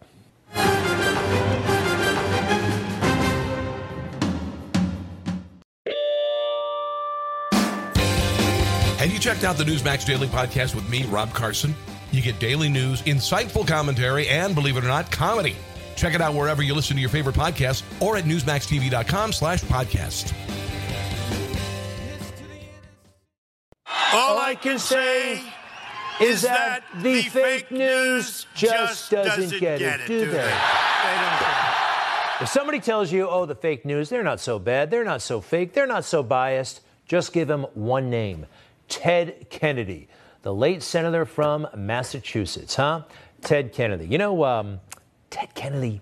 Have 9.04 9.12
you 9.12 9.20
checked 9.20 9.44
out 9.44 9.58
the 9.58 9.66
Newsmax 9.66 10.06
Daily 10.06 10.28
Podcast 10.28 10.74
with 10.76 10.90
me, 10.90 11.04
Rob 11.04 11.34
Carson? 11.34 11.76
You 12.14 12.22
get 12.22 12.40
daily 12.40 12.70
news, 12.70 13.02
insightful 13.02 13.68
commentary, 13.68 14.30
and 14.30 14.56
believe 14.56 14.78
it 14.78 14.84
or 14.86 14.88
not, 14.88 15.12
comedy. 15.12 15.58
Check 15.98 16.14
it 16.14 16.22
out 16.22 16.34
wherever 16.34 16.64
you 16.64 16.74
listen 16.74 16.96
to 16.96 17.02
your 17.02 17.10
favorite 17.10 17.36
podcasts 17.36 17.84
or 18.02 18.16
at 18.16 18.24
newsmaxtv.com 18.24 19.34
slash 19.34 19.62
podcast. 19.64 20.34
All 24.14 24.40
I 24.40 24.56
can 24.56 24.80
say 24.80 25.44
is 26.22 26.44
that 26.44 26.86
the 27.02 27.24
fake 27.24 27.72
news 27.72 28.48
just 28.56 29.12
doesn't 29.12 29.60
get 29.60 29.82
it, 29.82 30.08
do 30.08 30.32
they? 30.32 30.54
If 32.40 32.48
somebody 32.48 32.80
tells 32.80 33.12
you, 33.12 33.28
oh, 33.28 33.46
the 33.46 33.56
fake 33.56 33.84
news, 33.84 34.08
they're 34.08 34.24
not 34.24 34.40
so 34.40 34.60
bad, 34.60 34.92
they're 34.92 35.04
not 35.04 35.22
so 35.22 35.42
fake, 35.42 35.74
they're 35.74 35.88
not 35.88 36.06
so 36.06 36.24
biased, 36.24 36.80
just 37.06 37.34
give 37.34 37.50
them 37.50 37.66
one 37.74 38.10
name 38.10 38.46
Ted 38.94 39.48
Kennedy, 39.50 40.08
the 40.44 40.54
late 40.54 40.84
senator 40.84 41.26
from 41.26 41.68
Massachusetts, 41.76 42.76
huh? 42.76 43.02
Ted 43.42 43.74
Kennedy. 43.74 44.06
You 44.06 44.20
know, 44.20 44.46
um, 44.46 44.82
Ted 45.32 45.56
Kennedy, 45.56 46.00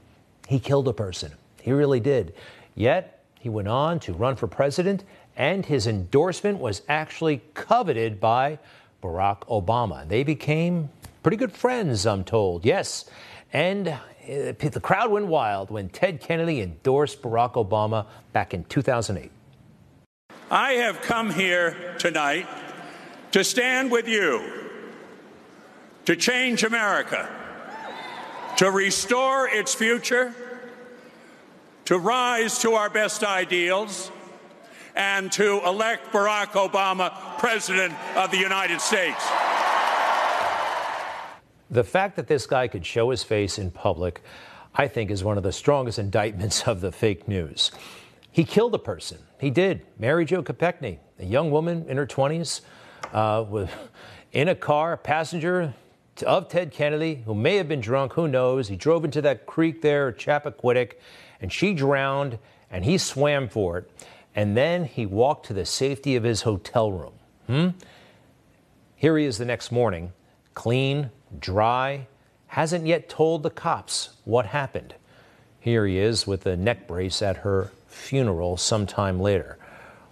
he 0.50 0.60
killed 0.60 0.90
a 0.90 0.94
person. 0.94 1.32
He 1.62 1.72
really 1.72 2.02
did. 2.02 2.34
Yet, 2.76 3.24
he 3.40 3.48
went 3.48 3.70
on 3.70 4.02
to 4.02 4.14
run 4.14 4.36
for 4.36 4.48
president, 4.48 5.06
and 5.38 5.66
his 5.66 5.88
endorsement 5.88 6.60
was 6.60 6.82
actually 6.90 7.42
coveted 7.54 8.20
by 8.20 8.60
Barack 9.02 9.48
Obama. 9.48 10.06
They 10.06 10.24
became 10.24 10.90
pretty 11.24 11.38
good 11.38 11.54
friends, 11.54 12.06
I'm 12.06 12.26
told. 12.26 12.66
Yes. 12.66 13.06
And 13.54 13.88
uh, 13.88 14.00
the 14.60 14.82
crowd 14.84 15.12
went 15.12 15.28
wild 15.28 15.72
when 15.72 15.88
Ted 15.88 16.20
Kennedy 16.20 16.60
endorsed 16.60 17.22
Barack 17.22 17.54
Obama 17.54 18.06
back 18.34 18.54
in 18.54 18.66
2008. 18.66 19.32
I 20.50 20.74
have 20.74 21.02
come 21.02 21.30
here 21.32 21.96
tonight 21.98 22.46
to 23.32 23.44
stand 23.44 23.92
with 23.92 24.08
you, 24.08 24.42
to 26.06 26.16
change 26.16 26.64
America, 26.64 27.30
to 28.58 28.70
restore 28.70 29.48
its 29.48 29.74
future, 29.74 30.34
to 31.86 31.98
rise 31.98 32.60
to 32.60 32.74
our 32.74 32.90
best 32.90 33.24
ideals, 33.24 34.12
and 34.96 35.32
to 35.32 35.62
elect 35.66 36.12
Barack 36.12 36.48
Obama 36.48 37.12
President 37.40 37.94
of 38.16 38.32
the 38.32 38.38
United 38.38 38.82
States. 38.82 39.24
The 41.70 41.86
fact 41.86 42.18
that 42.18 42.28
this 42.28 42.46
guy 42.46 42.68
could 42.68 42.86
show 42.86 43.12
his 43.12 43.24
face 43.24 43.58
in 43.58 43.72
public, 43.72 44.22
I 44.76 44.90
think, 44.90 45.10
is 45.10 45.24
one 45.24 45.38
of 45.38 45.44
the 45.44 45.54
strongest 45.54 45.98
indictments 45.98 46.68
of 46.68 46.82
the 46.82 46.92
fake 46.92 47.30
news. 47.30 47.72
He 48.30 48.44
killed 48.44 48.76
a 48.76 48.80
person. 48.80 49.20
He 49.40 49.50
did. 49.50 49.86
Mary 49.98 50.26
Jo 50.26 50.44
Kopechne, 50.44 51.00
a 51.20 51.26
young 51.26 51.50
woman 51.50 51.86
in 51.88 51.96
her 51.96 52.06
20s, 52.06 52.62
uh, 53.12 53.68
in 54.32 54.48
a 54.48 54.56
car, 54.56 54.94
a 54.94 54.98
passenger 54.98 55.74
of 56.26 56.50
Ted 56.50 56.72
Kennedy, 56.72 57.24
who 57.26 57.34
may 57.34 57.58
have 57.58 57.68
been 57.68 57.82
drunk, 57.82 58.14
who 58.14 58.28
knows. 58.28 58.68
He 58.68 58.76
drove 58.76 59.06
into 59.06 59.22
that 59.22 59.46
creek 59.46 59.82
there, 59.82 60.12
Chappaquiddick, 60.12 60.94
and 61.42 61.52
she 61.52 61.74
drowned, 61.74 62.38
and 62.70 62.86
he 62.86 62.98
swam 62.98 63.50
for 63.50 63.80
it. 63.80 63.92
And 64.36 64.56
then 64.56 64.86
he 64.86 65.06
walked 65.06 65.48
to 65.48 65.54
the 65.54 65.66
safety 65.66 66.16
of 66.16 66.24
his 66.24 66.44
hotel 66.44 66.92
room. 66.92 67.14
Hmm? 67.48 67.68
Here 68.96 69.18
he 69.18 69.26
is 69.26 69.38
the 69.38 69.46
next 69.46 69.72
morning, 69.72 70.14
clean, 70.54 71.10
dry, 71.40 72.08
hasn't 72.48 72.86
yet 72.86 73.10
told 73.10 73.44
the 73.44 73.50
cops 73.50 74.12
what 74.26 74.46
happened. 74.46 74.94
Here 75.60 75.86
he 75.86 75.98
is 75.98 76.28
with 76.28 76.46
a 76.46 76.56
neck 76.56 76.88
brace 76.88 77.22
at 77.22 77.38
her 77.38 77.72
funeral 77.88 78.58
sometime 78.58 79.20
later. 79.20 79.58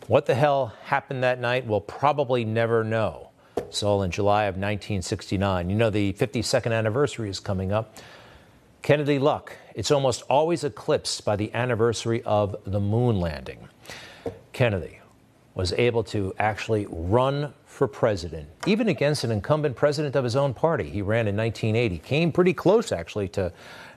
What 0.10 0.26
the 0.26 0.34
hell 0.34 0.74
happened 0.86 1.22
that 1.22 1.40
night? 1.40 1.68
We'll 1.68 1.82
probably 1.82 2.44
never 2.44 2.84
know. 2.84 3.30
All 3.84 4.02
in 4.02 4.10
July 4.10 4.46
of 4.46 4.56
1969. 4.56 5.70
You 5.70 5.76
know, 5.76 5.92
the 5.92 6.14
52nd 6.14 6.74
anniversary 6.74 7.30
is 7.30 7.40
coming 7.40 7.72
up. 7.72 7.96
Kennedy 8.82 9.20
luck, 9.20 9.56
it's 9.76 9.92
almost 9.92 10.24
always 10.24 10.64
eclipsed 10.64 11.24
by 11.26 11.36
the 11.36 11.54
anniversary 11.54 12.24
of 12.24 12.56
the 12.66 12.80
moon 12.80 13.20
landing. 13.20 13.70
Kennedy 14.52 15.00
was 15.54 15.74
able 15.74 16.04
to 16.06 16.34
actually 16.40 16.88
run 16.90 17.54
for 17.68 17.88
president, 17.88 18.50
even 18.66 18.90
against 18.90 19.24
an 19.24 19.30
incumbent 19.30 19.76
president 19.76 20.16
of 20.16 20.24
his 20.24 20.36
own 20.36 20.56
party. 20.56 20.90
He 20.90 21.04
ran 21.04 21.28
in 21.28 21.38
1980, 21.38 22.00
came 22.00 22.32
pretty 22.32 22.56
close 22.56 22.92
actually 22.92 23.28
to 23.28 23.54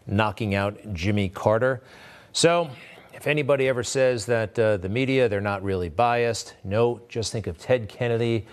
knocking 0.07 0.55
out 0.55 0.79
Jimmy 0.93 1.31
Carter. 1.31 1.83
So, 2.35 2.69
if 3.23 3.29
anybody 3.29 3.69
ever 3.69 3.85
says 3.85 4.27
that 4.27 4.59
uh, 4.59 4.77
the 4.79 4.89
media, 4.89 5.29
they're 5.29 5.41
not 5.41 5.63
really 5.63 5.89
biased, 5.89 6.55
no, 6.65 7.01
just 7.09 7.31
think 7.31 7.47
of 7.47 7.57
Ted 7.57 7.89
Kennedy 7.89 8.45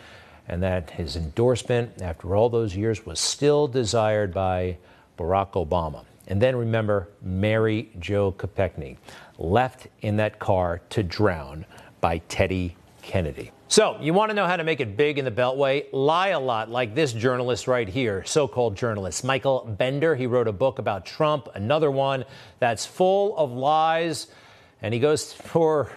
and 0.48 0.62
that 0.62 0.92
his 0.92 1.16
endorsement 1.16 2.04
after 2.04 2.36
all 2.36 2.50
those 2.50 2.76
years 2.76 3.04
was 3.04 3.20
still 3.20 3.68
desired 3.68 4.32
by 4.32 4.78
Barack 5.18 5.54
Obama. 5.54 6.06
And 6.28 6.40
then 6.40 6.56
remember 6.56 7.10
Mary 7.24 7.90
Jo 7.98 8.32
Kopechne, 8.32 8.98
left 9.40 9.88
in 10.02 10.18
that 10.18 10.38
car 10.38 10.82
to 10.92 11.02
drown 11.02 11.66
by 12.00 12.20
Teddy 12.30 12.76
Kennedy. 13.02 13.50
So, 13.70 13.98
you 14.00 14.14
want 14.14 14.30
to 14.30 14.36
know 14.36 14.46
how 14.46 14.56
to 14.56 14.64
make 14.64 14.82
it 14.82 14.96
big 14.96 15.18
in 15.18 15.26
the 15.26 15.32
Beltway? 15.32 15.88
Lie 15.92 16.28
a 16.28 16.40
lot, 16.40 16.70
like 16.70 16.94
this 16.94 17.12
journalist 17.12 17.68
right 17.68 17.90
here, 17.90 18.24
so 18.24 18.48
called 18.48 18.78
journalist, 18.78 19.24
Michael 19.24 19.66
Bender. 19.80 20.16
He 20.16 20.28
wrote 20.28 20.48
a 20.48 20.54
book 20.54 20.78
about 20.78 21.08
Trump, 21.08 21.48
another 21.56 21.90
one 21.90 22.24
that's 22.60 22.86
full 22.86 23.36
of 23.36 23.52
lies, 23.52 24.28
and 24.82 24.94
he 24.94 25.00
goes 25.00 25.34
for 25.34 25.92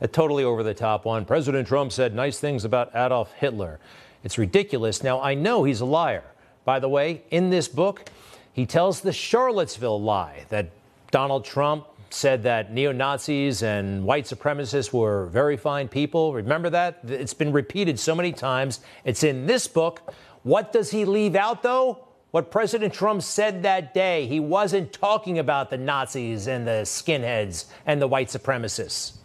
a 0.00 0.08
totally 0.08 0.44
over 0.44 0.62
the 0.62 0.74
top 0.74 1.04
one. 1.04 1.24
President 1.24 1.66
Trump 1.66 1.92
said 1.92 2.14
nice 2.14 2.38
things 2.38 2.64
about 2.64 2.94
Adolf 2.94 3.32
Hitler. 3.32 3.80
It's 4.22 4.38
ridiculous. 4.38 5.02
Now, 5.02 5.20
I 5.20 5.34
know 5.34 5.64
he's 5.64 5.80
a 5.80 5.84
liar. 5.84 6.24
By 6.64 6.80
the 6.80 6.88
way, 6.88 7.22
in 7.30 7.50
this 7.50 7.68
book, 7.68 8.08
he 8.52 8.66
tells 8.66 9.00
the 9.00 9.12
Charlottesville 9.12 10.00
lie 10.00 10.46
that 10.48 10.70
Donald 11.10 11.44
Trump 11.44 11.86
said 12.10 12.44
that 12.44 12.72
neo 12.72 12.92
Nazis 12.92 13.62
and 13.62 14.04
white 14.04 14.24
supremacists 14.24 14.92
were 14.92 15.26
very 15.26 15.56
fine 15.56 15.88
people. 15.88 16.32
Remember 16.32 16.70
that? 16.70 17.00
It's 17.04 17.34
been 17.34 17.52
repeated 17.52 17.98
so 17.98 18.14
many 18.14 18.32
times. 18.32 18.80
It's 19.04 19.24
in 19.24 19.46
this 19.46 19.66
book. 19.66 20.14
What 20.44 20.72
does 20.72 20.90
he 20.90 21.04
leave 21.04 21.34
out, 21.34 21.62
though? 21.62 22.03
What 22.34 22.50
President 22.50 22.92
Trump 22.92 23.22
said 23.22 23.62
that 23.62 23.94
day. 23.94 24.26
He 24.26 24.40
wasn't 24.40 24.92
talking 24.92 25.38
about 25.38 25.70
the 25.70 25.78
Nazis 25.78 26.48
and 26.48 26.66
the 26.66 26.82
skinheads 26.82 27.66
and 27.86 28.02
the 28.02 28.08
white 28.08 28.26
supremacists. 28.26 29.18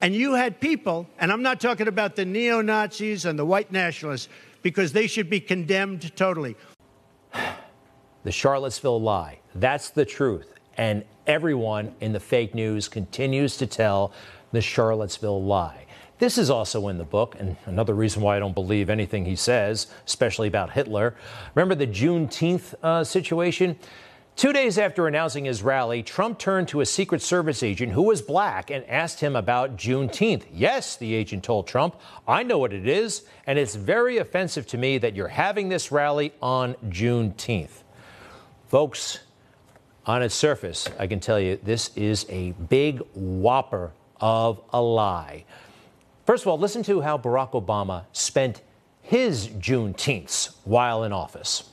And 0.00 0.14
you 0.14 0.32
had 0.32 0.60
people, 0.60 1.06
and 1.18 1.30
I'm 1.30 1.42
not 1.42 1.60
talking 1.60 1.88
about 1.88 2.16
the 2.16 2.24
neo 2.24 2.62
Nazis 2.62 3.26
and 3.26 3.38
the 3.38 3.44
white 3.44 3.70
nationalists, 3.70 4.30
because 4.62 4.94
they 4.94 5.06
should 5.06 5.28
be 5.28 5.40
condemned 5.40 6.16
totally. 6.16 6.56
The 8.24 8.32
Charlottesville 8.32 9.02
lie. 9.02 9.40
That's 9.54 9.90
the 9.90 10.06
truth. 10.06 10.54
And 10.78 11.04
everyone 11.26 11.94
in 12.00 12.14
the 12.14 12.20
fake 12.20 12.54
news 12.54 12.88
continues 12.88 13.58
to 13.58 13.66
tell 13.66 14.14
the 14.52 14.62
Charlottesville 14.62 15.42
lie. 15.42 15.84
This 16.20 16.36
is 16.36 16.50
also 16.50 16.88
in 16.88 16.98
the 16.98 17.04
book, 17.04 17.34
and 17.38 17.56
another 17.64 17.94
reason 17.94 18.20
why 18.20 18.36
I 18.36 18.40
don't 18.40 18.54
believe 18.54 18.90
anything 18.90 19.24
he 19.24 19.36
says, 19.36 19.86
especially 20.06 20.48
about 20.48 20.70
Hitler. 20.70 21.14
Remember 21.54 21.74
the 21.74 21.86
Juneteenth 21.86 22.74
uh, 22.82 23.04
situation? 23.04 23.78
Two 24.36 24.52
days 24.52 24.76
after 24.76 25.06
announcing 25.06 25.46
his 25.46 25.62
rally, 25.62 26.02
Trump 26.02 26.38
turned 26.38 26.68
to 26.68 26.82
a 26.82 26.86
Secret 26.86 27.22
Service 27.22 27.62
agent 27.62 27.92
who 27.92 28.02
was 28.02 28.20
black 28.20 28.70
and 28.70 28.84
asked 28.84 29.20
him 29.20 29.34
about 29.34 29.78
Juneteenth. 29.78 30.44
Yes, 30.52 30.94
the 30.96 31.14
agent 31.14 31.42
told 31.42 31.66
Trump, 31.66 31.96
I 32.28 32.42
know 32.42 32.58
what 32.58 32.74
it 32.74 32.86
is, 32.86 33.22
and 33.46 33.58
it's 33.58 33.74
very 33.74 34.18
offensive 34.18 34.66
to 34.68 34.78
me 34.78 34.98
that 34.98 35.16
you're 35.16 35.28
having 35.28 35.70
this 35.70 35.90
rally 35.90 36.34
on 36.42 36.74
Juneteenth. 36.90 37.82
Folks, 38.68 39.20
on 40.04 40.22
its 40.22 40.34
surface, 40.34 40.86
I 40.98 41.06
can 41.06 41.18
tell 41.18 41.40
you 41.40 41.58
this 41.62 41.96
is 41.96 42.26
a 42.28 42.52
big 42.68 43.00
whopper 43.14 43.92
of 44.20 44.60
a 44.74 44.82
lie. 44.82 45.46
First 46.26 46.44
of 46.44 46.48
all, 46.48 46.58
listen 46.58 46.82
to 46.84 47.00
how 47.00 47.18
Barack 47.18 47.52
Obama 47.52 48.04
spent 48.12 48.62
his 49.02 49.48
Juneteenths 49.48 50.54
while 50.64 51.04
in 51.04 51.12
office. 51.12 51.64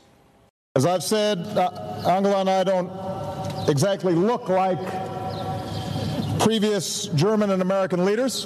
As 0.75 0.85
I've 0.85 1.03
said, 1.03 1.39
uh, 1.39 2.03
Angela 2.07 2.41
and 2.41 2.49
I 2.49 2.63
don't 2.63 3.69
exactly 3.69 4.13
look 4.13 4.49
like 4.49 4.79
previous 6.39 7.07
German 7.07 7.49
and 7.49 7.61
American 7.61 8.05
leaders. 8.05 8.45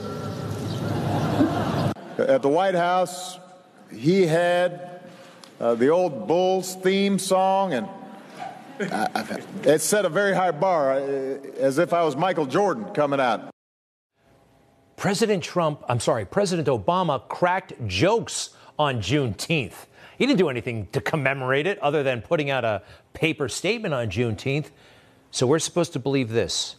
At 2.17 2.41
the 2.41 2.49
White 2.49 2.75
House, 2.75 3.39
he 3.93 4.25
had 4.25 5.01
uh, 5.59 5.75
the 5.75 5.89
old 5.89 6.27
Bulls 6.27 6.75
theme 6.75 7.19
song, 7.19 7.73
and 7.73 7.87
it 8.79 9.81
set 9.81 10.05
a 10.05 10.09
very 10.09 10.33
high 10.33 10.51
bar, 10.51 10.93
uh, 10.93 10.99
as 11.59 11.77
if 11.77 11.93
I 11.93 12.03
was 12.03 12.15
Michael 12.15 12.45
Jordan 12.45 12.85
coming 12.93 13.19
out. 13.19 13.49
President 15.01 15.43
Trump, 15.43 15.83
I'm 15.89 15.99
sorry, 15.99 16.25
President 16.25 16.67
Obama 16.67 17.27
cracked 17.27 17.73
jokes 17.87 18.51
on 18.77 18.97
Juneteenth. 18.97 19.87
He 20.19 20.27
didn't 20.27 20.37
do 20.37 20.47
anything 20.47 20.89
to 20.91 21.01
commemorate 21.01 21.65
it 21.65 21.79
other 21.79 22.03
than 22.03 22.21
putting 22.21 22.51
out 22.51 22.63
a 22.63 22.83
paper 23.13 23.49
statement 23.49 23.95
on 23.95 24.11
Juneteenth. 24.11 24.67
So 25.31 25.47
we're 25.47 25.57
supposed 25.57 25.93
to 25.93 25.99
believe 25.99 26.29
this 26.29 26.75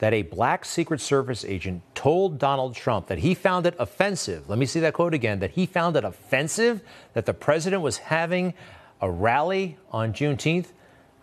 that 0.00 0.12
a 0.12 0.20
black 0.20 0.66
Secret 0.66 1.00
Service 1.00 1.46
agent 1.46 1.82
told 1.94 2.38
Donald 2.38 2.74
Trump 2.74 3.06
that 3.06 3.20
he 3.20 3.32
found 3.32 3.64
it 3.64 3.74
offensive. 3.78 4.50
Let 4.50 4.58
me 4.58 4.66
see 4.66 4.80
that 4.80 4.92
quote 4.92 5.14
again 5.14 5.38
that 5.38 5.52
he 5.52 5.64
found 5.64 5.96
it 5.96 6.04
offensive 6.04 6.82
that 7.14 7.24
the 7.24 7.32
president 7.32 7.80
was 7.80 7.96
having 7.96 8.52
a 9.00 9.10
rally 9.10 9.78
on 9.90 10.12
Juneteenth. 10.12 10.72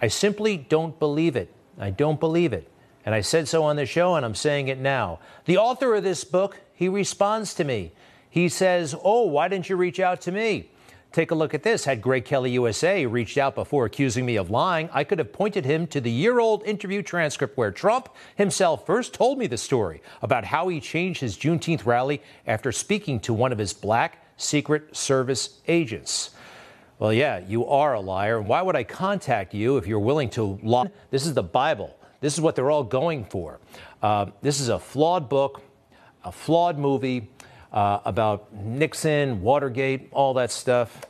I 0.01 0.07
simply 0.07 0.57
don't 0.57 0.97
believe 0.97 1.35
it. 1.35 1.53
I 1.77 1.91
don't 1.91 2.19
believe 2.19 2.53
it. 2.53 2.72
And 3.05 3.13
I 3.13 3.21
said 3.21 3.47
so 3.47 3.63
on 3.63 3.75
the 3.75 3.85
show, 3.85 4.15
and 4.15 4.25
I'm 4.25 4.35
saying 4.35 4.67
it 4.69 4.79
now. 4.79 5.19
The 5.45 5.57
author 5.57 5.95
of 5.95 6.03
this 6.03 6.23
book, 6.23 6.61
he 6.73 6.87
responds 6.87 7.53
to 7.55 7.63
me. 7.63 7.91
He 8.29 8.49
says, 8.49 8.95
Oh, 9.03 9.23
why 9.23 9.47
didn't 9.47 9.69
you 9.69 9.75
reach 9.75 9.99
out 9.99 10.21
to 10.21 10.31
me? 10.31 10.69
Take 11.11 11.29
a 11.29 11.35
look 11.35 11.53
at 11.53 11.61
this. 11.61 11.85
Had 11.85 12.01
Greg 12.01 12.25
Kelly 12.25 12.49
USA 12.51 13.05
reached 13.05 13.37
out 13.37 13.53
before 13.53 13.85
accusing 13.85 14.25
me 14.25 14.35
of 14.35 14.49
lying, 14.49 14.89
I 14.91 15.03
could 15.03 15.19
have 15.19 15.31
pointed 15.31 15.63
him 15.63 15.85
to 15.87 16.01
the 16.01 16.09
year 16.09 16.39
old 16.39 16.63
interview 16.63 17.03
transcript 17.03 17.55
where 17.55 17.71
Trump 17.71 18.09
himself 18.35 18.87
first 18.87 19.13
told 19.13 19.37
me 19.37 19.45
the 19.45 19.57
story 19.57 20.01
about 20.23 20.45
how 20.45 20.69
he 20.69 20.79
changed 20.79 21.21
his 21.21 21.37
Juneteenth 21.37 21.85
rally 21.85 22.19
after 22.47 22.71
speaking 22.71 23.19
to 23.19 23.33
one 23.33 23.51
of 23.51 23.59
his 23.59 23.73
black 23.73 24.25
Secret 24.37 24.95
Service 24.95 25.59
agents. 25.67 26.31
Well, 26.97 27.13
yeah, 27.13 27.39
you 27.47 27.67
are 27.67 27.93
a 27.93 27.99
liar. 27.99 28.39
And 28.39 28.47
why 28.47 28.63
would 28.63 28.75
I 28.75 28.83
contact 28.83 29.53
you 29.53 29.77
if 29.77 29.85
you're 29.85 29.99
willing 29.99 30.31
to 30.31 30.59
lie? 30.63 30.89
This 31.11 31.27
is 31.27 31.35
the 31.35 31.43
Bible. 31.43 31.95
This 32.23 32.35
is 32.35 32.39
what 32.39 32.55
they're 32.55 32.71
all 32.71 32.85
going 32.85 33.25
for. 33.25 33.59
Uh, 34.01 34.27
this 34.41 34.61
is 34.61 34.69
a 34.69 34.79
flawed 34.79 35.27
book, 35.27 35.61
a 36.23 36.31
flawed 36.31 36.79
movie 36.79 37.29
uh, 37.73 37.99
about 38.05 38.53
Nixon, 38.53 39.41
Watergate, 39.41 40.07
all 40.13 40.33
that 40.35 40.49
stuff, 40.49 41.01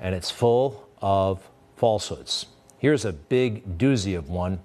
and 0.00 0.16
it's 0.16 0.32
full 0.32 0.88
of 1.00 1.48
falsehoods. 1.76 2.46
Here's 2.78 3.04
a 3.04 3.12
big 3.12 3.78
doozy 3.78 4.18
of 4.18 4.30
one 4.30 4.58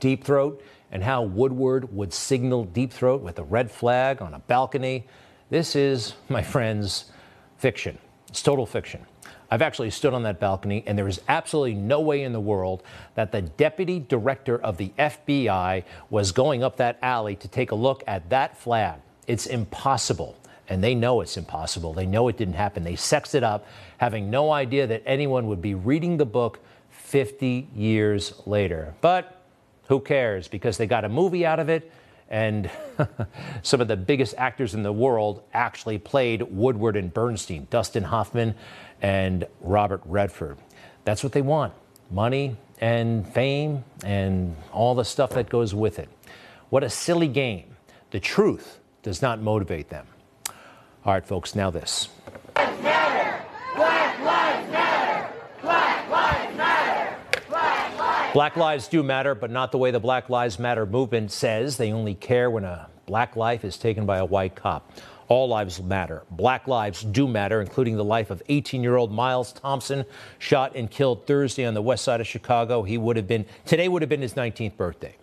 Deep 0.00 0.24
Throat 0.24 0.64
and 0.90 1.04
how 1.04 1.20
Woodward 1.22 1.94
would 1.94 2.14
signal 2.14 2.64
Deep 2.64 2.90
Throat 2.90 3.20
with 3.20 3.38
a 3.38 3.44
red 3.44 3.70
flag 3.70 4.22
on 4.22 4.32
a 4.32 4.38
balcony. 4.38 5.06
This 5.50 5.76
is, 5.76 6.14
my 6.30 6.42
friends, 6.42 7.12
fiction. 7.58 7.98
It's 8.30 8.42
total 8.42 8.64
fiction. 8.64 9.04
I've 9.50 9.62
actually 9.62 9.90
stood 9.90 10.12
on 10.12 10.24
that 10.24 10.40
balcony, 10.40 10.84
and 10.86 10.98
there 10.98 11.08
is 11.08 11.20
absolutely 11.26 11.74
no 11.74 12.00
way 12.00 12.22
in 12.22 12.32
the 12.32 12.40
world 12.40 12.82
that 13.14 13.32
the 13.32 13.42
deputy 13.42 13.98
director 13.98 14.58
of 14.60 14.76
the 14.76 14.92
FBI 14.98 15.84
was 16.10 16.32
going 16.32 16.62
up 16.62 16.76
that 16.76 16.98
alley 17.00 17.34
to 17.36 17.48
take 17.48 17.70
a 17.70 17.74
look 17.74 18.04
at 18.06 18.28
that 18.30 18.58
flag. 18.58 19.00
It's 19.26 19.46
impossible. 19.46 20.36
And 20.68 20.84
they 20.84 20.94
know 20.94 21.22
it's 21.22 21.38
impossible. 21.38 21.94
They 21.94 22.04
know 22.04 22.28
it 22.28 22.36
didn't 22.36 22.54
happen. 22.54 22.84
They 22.84 22.96
sexed 22.96 23.34
it 23.34 23.42
up, 23.42 23.66
having 23.96 24.30
no 24.30 24.52
idea 24.52 24.86
that 24.86 25.02
anyone 25.06 25.46
would 25.46 25.62
be 25.62 25.74
reading 25.74 26.18
the 26.18 26.26
book 26.26 26.60
50 26.90 27.68
years 27.74 28.34
later. 28.44 28.94
But 29.00 29.40
who 29.86 30.00
cares? 30.00 30.46
Because 30.46 30.76
they 30.76 30.86
got 30.86 31.06
a 31.06 31.08
movie 31.08 31.46
out 31.46 31.58
of 31.58 31.70
it, 31.70 31.90
and 32.28 32.70
some 33.62 33.80
of 33.80 33.88
the 33.88 33.96
biggest 33.96 34.34
actors 34.36 34.74
in 34.74 34.82
the 34.82 34.92
world 34.92 35.42
actually 35.52 35.98
played 35.98 36.42
Woodward 36.42 36.96
and 36.96 37.12
Bernstein, 37.12 37.66
Dustin 37.70 38.04
Hoffman 38.04 38.54
and 39.00 39.46
Robert 39.60 40.02
Redford. 40.04 40.58
That's 41.04 41.22
what 41.22 41.32
they 41.32 41.42
want 41.42 41.72
money 42.10 42.56
and 42.80 43.26
fame 43.34 43.84
and 44.04 44.56
all 44.72 44.94
the 44.94 45.04
stuff 45.04 45.30
that 45.30 45.48
goes 45.48 45.74
with 45.74 45.98
it. 45.98 46.08
What 46.70 46.84
a 46.84 46.90
silly 46.90 47.28
game. 47.28 47.76
The 48.10 48.20
truth 48.20 48.78
does 49.02 49.20
not 49.20 49.40
motivate 49.40 49.88
them. 49.90 50.06
All 51.04 51.12
right, 51.12 51.24
folks, 51.24 51.54
now 51.54 51.70
this. 51.70 52.08
Black 52.54 54.18
lives 54.20 54.72
matter. 54.72 55.30
Black 55.62 56.10
lives 56.10 56.56
matter. 56.56 57.16
Black 58.34 58.56
lives. 58.56 58.88
Do 58.88 59.02
matter, 59.02 59.34
but 59.34 59.50
not 59.50 59.72
the 59.72 59.78
way 59.78 59.90
the 59.90 59.98
Black 59.98 60.28
Lives 60.28 60.58
Matter 60.58 60.84
movement 60.84 61.32
says. 61.32 61.78
They 61.78 61.92
only 61.92 62.14
care 62.14 62.50
when 62.50 62.62
a 62.62 62.88
black 63.06 63.36
life 63.36 63.64
is 63.64 63.78
taken 63.78 64.04
by 64.04 64.18
a 64.18 64.24
white 64.24 64.54
cop. 64.54 64.92
All 65.28 65.48
lives 65.48 65.82
matter. 65.82 66.24
Black 66.30 66.68
lives 66.68 67.02
do 67.02 67.26
matter, 67.26 67.62
including 67.62 67.96
the 67.96 68.04
life 68.04 68.30
of 68.30 68.42
18 68.50 68.82
year 68.82 68.96
old 68.96 69.10
Miles 69.10 69.52
Thompson, 69.52 70.04
shot 70.38 70.76
and 70.76 70.90
killed 70.90 71.26
Thursday 71.26 71.64
on 71.64 71.72
the 71.72 71.80
west 71.80 72.04
side 72.04 72.20
of 72.20 72.26
Chicago. 72.26 72.82
He 72.82 72.98
would 72.98 73.16
have 73.16 73.26
been, 73.26 73.46
today 73.64 73.88
would 73.88 74.02
have 74.02 74.10
been 74.10 74.20
his 74.20 74.34
19th 74.34 74.76
birthday. 74.76 75.16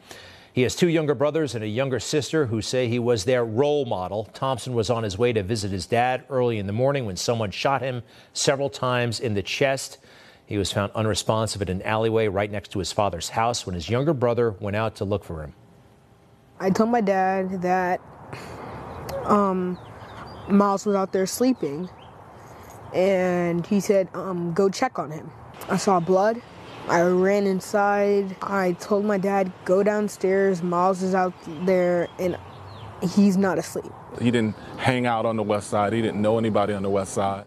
He 0.51 0.63
has 0.63 0.75
two 0.75 0.89
younger 0.89 1.13
brothers 1.13 1.53
and 1.53 1.63
a 1.63 1.67
younger 1.67 1.99
sister 1.99 2.47
who 2.47 2.61
say 2.61 2.87
he 2.87 2.97
was 2.97 3.25
their 3.25 3.45
role 3.45 3.85
model. 3.85 4.25
Thompson 4.33 4.73
was 4.73 4.89
on 4.89 5.03
his 5.03 5.15
way 5.15 5.31
to 5.31 5.43
visit 5.43 5.69
his 5.69 5.85
dad 5.85 6.23
early 6.29 6.57
in 6.57 6.65
the 6.65 6.73
morning 6.73 7.05
when 7.05 7.17
someone 7.17 7.51
shot 7.51 7.81
him 7.81 8.01
several 8.33 8.69
times 8.69 9.19
in 9.19 9.35
the 9.35 9.43
chest. 9.43 9.99
He 10.45 10.57
was 10.57 10.71
found 10.71 10.91
unresponsive 10.93 11.61
in 11.61 11.69
an 11.69 11.81
alleyway 11.81 12.27
right 12.27 12.51
next 12.51 12.71
to 12.71 12.79
his 12.79 12.91
father's 12.91 13.29
house 13.29 13.65
when 13.65 13.73
his 13.75 13.89
younger 13.89 14.13
brother 14.13 14.51
went 14.59 14.75
out 14.75 14.95
to 14.97 15.05
look 15.05 15.23
for 15.23 15.41
him. 15.41 15.53
I 16.59 16.69
told 16.69 16.89
my 16.89 17.01
dad 17.01 17.61
that 17.63 17.99
um, 19.25 19.77
Miles 20.47 20.85
was 20.85 20.95
out 20.95 21.11
there 21.11 21.25
sleeping, 21.25 21.89
and 22.93 23.65
he 23.65 23.79
said, 23.79 24.07
um, 24.13 24.53
"Go 24.53 24.69
check 24.69 24.99
on 24.99 25.11
him." 25.11 25.31
I 25.67 25.77
saw 25.77 25.99
blood. 25.99 26.41
I 26.87 27.01
ran 27.01 27.47
inside. 27.47 28.35
I 28.43 28.73
told 28.73 29.05
my 29.05 29.17
dad, 29.17 29.51
go 29.65 29.81
downstairs. 29.81 30.61
Miles 30.61 31.01
is 31.01 31.15
out 31.15 31.33
there 31.65 32.07
and 32.19 32.37
he's 33.01 33.37
not 33.37 33.57
asleep. 33.57 33.91
He 34.21 34.29
didn't 34.29 34.55
hang 34.77 35.07
out 35.07 35.25
on 35.25 35.35
the 35.35 35.43
west 35.43 35.69
side. 35.69 35.93
He 35.93 36.01
didn't 36.01 36.21
know 36.21 36.37
anybody 36.37 36.73
on 36.73 36.83
the 36.83 36.89
west 36.89 37.13
side. 37.13 37.45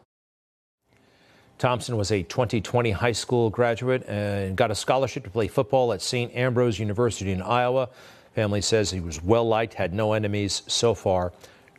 Thompson 1.59 1.97
was 1.97 2.13
a 2.13 2.23
2020 2.23 2.93
high 2.93 3.13
school 3.13 3.51
graduate 3.51 4.09
and 4.09 4.57
got 4.57 4.71
a 4.71 4.75
scholarship 4.75 5.25
to 5.25 5.31
play 5.31 5.49
football 5.49 5.93
at 5.93 6.01
St. 6.01 6.35
Ambrose 6.35 6.79
University 6.79 7.33
in 7.33 7.43
Iowa. 7.43 7.89
Family 8.35 8.61
says 8.61 8.91
he 8.91 9.01
was 9.01 9.23
well 9.23 9.47
liked, 9.47 9.75
had 9.75 9.93
no 9.93 10.13
enemies. 10.13 10.63
So 10.69 10.95
far, 10.95 11.33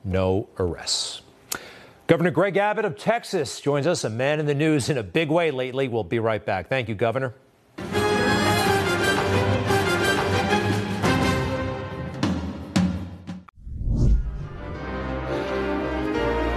no 0.03 0.49
arrests. 0.59 1.21
Governor 2.07 2.31
Greg 2.31 2.57
Abbott 2.57 2.85
of 2.85 2.97
Texas 2.97 3.61
joins 3.61 3.87
us, 3.87 4.03
a 4.03 4.09
man 4.09 4.39
in 4.39 4.45
the 4.45 4.55
news 4.55 4.89
in 4.89 4.97
a 4.97 5.03
big 5.03 5.29
way 5.29 5.51
lately. 5.51 5.87
We'll 5.87 6.03
be 6.03 6.19
right 6.19 6.43
back. 6.43 6.67
Thank 6.67 6.89
you, 6.89 6.95
Governor. 6.95 7.33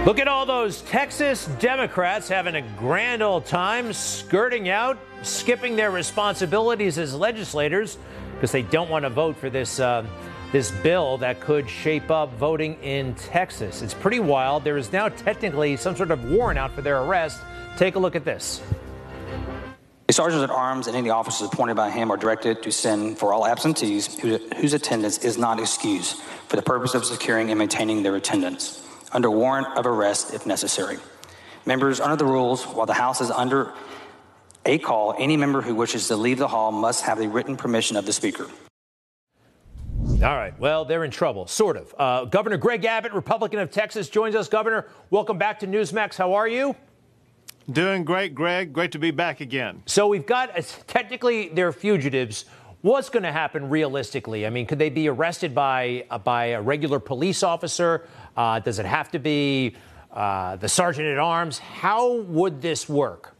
Look 0.05 0.19
at 0.19 0.27
all 0.27 0.45
those 0.45 0.81
Texas 0.81 1.45
Democrats 1.59 2.27
having 2.27 2.55
a 2.55 2.61
grand 2.77 3.23
old 3.23 3.45
time 3.45 3.93
skirting 3.93 4.67
out, 4.67 4.97
skipping 5.21 5.77
their 5.77 5.91
responsibilities 5.91 6.97
as 6.97 7.15
legislators 7.15 7.97
because 8.33 8.51
they 8.51 8.63
don't 8.63 8.89
want 8.89 9.03
to 9.03 9.09
vote 9.09 9.37
for 9.37 9.49
this. 9.49 9.79
Uh, 9.79 10.05
this 10.51 10.69
bill 10.69 11.17
that 11.17 11.39
could 11.39 11.67
shape 11.67 12.11
up 12.11 12.31
voting 12.33 12.75
in 12.83 13.15
Texas. 13.15 13.81
It's 13.81 13.95
pretty 13.95 14.19
wild. 14.19 14.63
There 14.63 14.77
is 14.77 14.91
now 14.91 15.09
technically 15.09 15.77
some 15.77 15.95
sort 15.95 16.11
of 16.11 16.29
warrant 16.29 16.59
out 16.59 16.73
for 16.73 16.83
their 16.83 17.01
arrest. 17.01 17.41
Take 17.75 17.95
a 17.95 17.99
look 17.99 18.15
at 18.15 18.23
this. 18.23 18.61
The 20.05 20.13
sergeants 20.13 20.43
at 20.43 20.51
arms 20.51 20.85
and 20.85 20.95
any 20.95 21.09
officers 21.09 21.47
appointed 21.47 21.75
by 21.75 21.89
him 21.89 22.11
are 22.11 22.17
directed 22.17 22.61
to 22.61 22.71
send 22.71 23.17
for 23.17 23.33
all 23.33 23.47
absentees 23.47 24.19
whose 24.19 24.75
attendance 24.75 25.17
is 25.19 25.39
not 25.39 25.59
excused 25.59 26.17
for 26.47 26.55
the 26.55 26.61
purpose 26.61 26.93
of 26.93 27.03
securing 27.03 27.49
and 27.49 27.57
maintaining 27.57 28.03
their 28.03 28.15
attendance 28.15 28.83
under 29.13 29.29
warrant 29.31 29.67
of 29.77 29.85
arrest 29.85 30.33
if 30.33 30.45
necessary. 30.45 30.97
Members, 31.65 31.99
under 31.99 32.17
the 32.17 32.25
rules, 32.25 32.63
while 32.63 32.85
the 32.85 32.93
House 32.93 33.21
is 33.21 33.31
under 33.31 33.71
a 34.65 34.77
call, 34.77 35.15
any 35.17 35.37
member 35.37 35.61
who 35.61 35.75
wishes 35.75 36.07
to 36.09 36.15
leave 36.15 36.37
the 36.37 36.47
hall 36.47 36.71
must 36.71 37.03
have 37.03 37.17
the 37.17 37.27
written 37.27 37.55
permission 37.55 37.95
of 37.95 38.05
the 38.05 38.13
Speaker. 38.13 38.47
All 40.23 40.35
right. 40.35 40.57
Well, 40.59 40.85
they're 40.85 41.03
in 41.03 41.11
trouble, 41.11 41.47
sort 41.47 41.75
of. 41.75 41.95
Uh, 41.97 42.25
Governor 42.25 42.57
Greg 42.57 42.85
Abbott, 42.85 43.13
Republican 43.13 43.59
of 43.59 43.71
Texas, 43.71 44.09
joins 44.09 44.35
us. 44.35 44.47
Governor, 44.47 44.87
welcome 45.09 45.37
back 45.37 45.59
to 45.59 45.67
Newsmax. 45.67 46.15
How 46.15 46.33
are 46.33 46.47
you? 46.47 46.75
Doing 47.69 48.03
great, 48.03 48.35
Greg. 48.35 48.73
Great 48.73 48.91
to 48.93 48.99
be 48.99 49.11
back 49.11 49.41
again. 49.41 49.83
So 49.85 50.07
we've 50.07 50.25
got, 50.25 50.55
technically, 50.87 51.49
they're 51.49 51.71
fugitives. 51.71 52.45
What's 52.83 53.09
going 53.09 53.23
to 53.23 53.31
happen 53.31 53.69
realistically? 53.69 54.45
I 54.45 54.49
mean, 54.49 54.65
could 54.65 54.77
they 54.77 54.89
be 54.89 55.07
arrested 55.07 55.55
by 55.55 56.03
uh, 56.09 56.17
by 56.17 56.47
a 56.47 56.61
regular 56.61 56.99
police 56.99 57.41
officer? 57.41 58.05
Uh, 58.35 58.59
does 58.59 58.77
it 58.77 58.85
have 58.85 59.09
to 59.11 59.19
be 59.19 59.77
uh, 60.11 60.57
the 60.57 60.67
sergeant 60.67 61.07
at 61.07 61.17
arms? 61.17 61.59
How 61.59 62.17
would 62.17 62.61
this 62.61 62.89
work? 62.89 63.37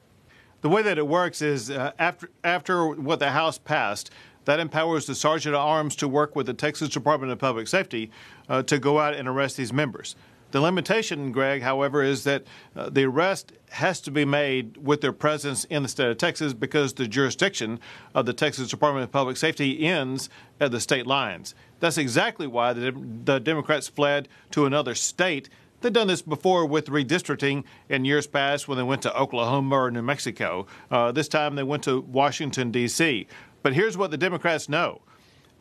The 0.61 0.69
way 0.69 0.81
that 0.83 0.97
it 0.97 1.05
works 1.05 1.41
is 1.41 1.69
uh, 1.69 1.91
after 1.99 2.29
after 2.45 2.87
what 2.87 3.19
the 3.19 3.31
House 3.31 3.57
passed, 3.57 4.11
that 4.45 4.61
empowers 4.61 5.07
the 5.07 5.15
sergeant 5.15 5.55
at 5.55 5.59
arms 5.59 5.97
to 5.97 6.07
work 6.07 6.37
with 6.37 6.45
the 6.45 6.53
Texas 6.53 6.87
Department 6.87 7.29
of 7.29 7.37
Public 7.37 7.67
Safety 7.67 8.11
uh, 8.47 8.63
to 8.63 8.79
go 8.79 8.97
out 8.97 9.13
and 9.13 9.27
arrest 9.27 9.57
these 9.57 9.73
members. 9.73 10.15
The 10.53 10.61
limitation, 10.61 11.31
Greg, 11.31 11.63
however, 11.63 12.03
is 12.03 12.25
that 12.25 12.43
uh, 12.75 12.87
the 12.87 13.05
arrest 13.05 13.53
has 13.71 13.99
to 14.01 14.11
be 14.11 14.23
made 14.23 14.77
with 14.77 15.01
their 15.01 15.11
presence 15.11 15.63
in 15.63 15.81
the 15.81 15.89
state 15.89 16.09
of 16.09 16.19
Texas 16.19 16.53
because 16.53 16.93
the 16.93 17.07
jurisdiction 17.07 17.79
of 18.13 18.27
the 18.27 18.33
Texas 18.33 18.69
Department 18.69 19.03
of 19.03 19.11
Public 19.11 19.35
Safety 19.35 19.83
ends 19.83 20.29
at 20.59 20.69
the 20.69 20.79
state 20.79 21.07
lines. 21.07 21.55
That's 21.79 21.97
exactly 21.97 22.45
why 22.45 22.73
the, 22.73 22.91
the 23.25 23.39
Democrats 23.39 23.87
fled 23.87 24.27
to 24.51 24.67
another 24.67 24.93
state. 24.93 25.49
They've 25.81 25.91
done 25.91 26.05
this 26.05 26.21
before 26.21 26.67
with 26.67 26.85
redistricting 26.85 27.63
in 27.89 28.05
years 28.05 28.27
past 28.27 28.67
when 28.67 28.77
they 28.77 28.83
went 28.83 29.01
to 29.01 29.19
Oklahoma 29.19 29.75
or 29.75 29.89
New 29.89 30.03
Mexico. 30.03 30.67
Uh, 30.91 31.11
this 31.11 31.27
time 31.27 31.55
they 31.55 31.63
went 31.63 31.83
to 31.85 32.01
Washington, 32.01 32.69
D.C. 32.69 33.25
But 33.63 33.73
here's 33.73 33.97
what 33.97 34.11
the 34.11 34.17
Democrats 34.17 34.69
know 34.69 35.01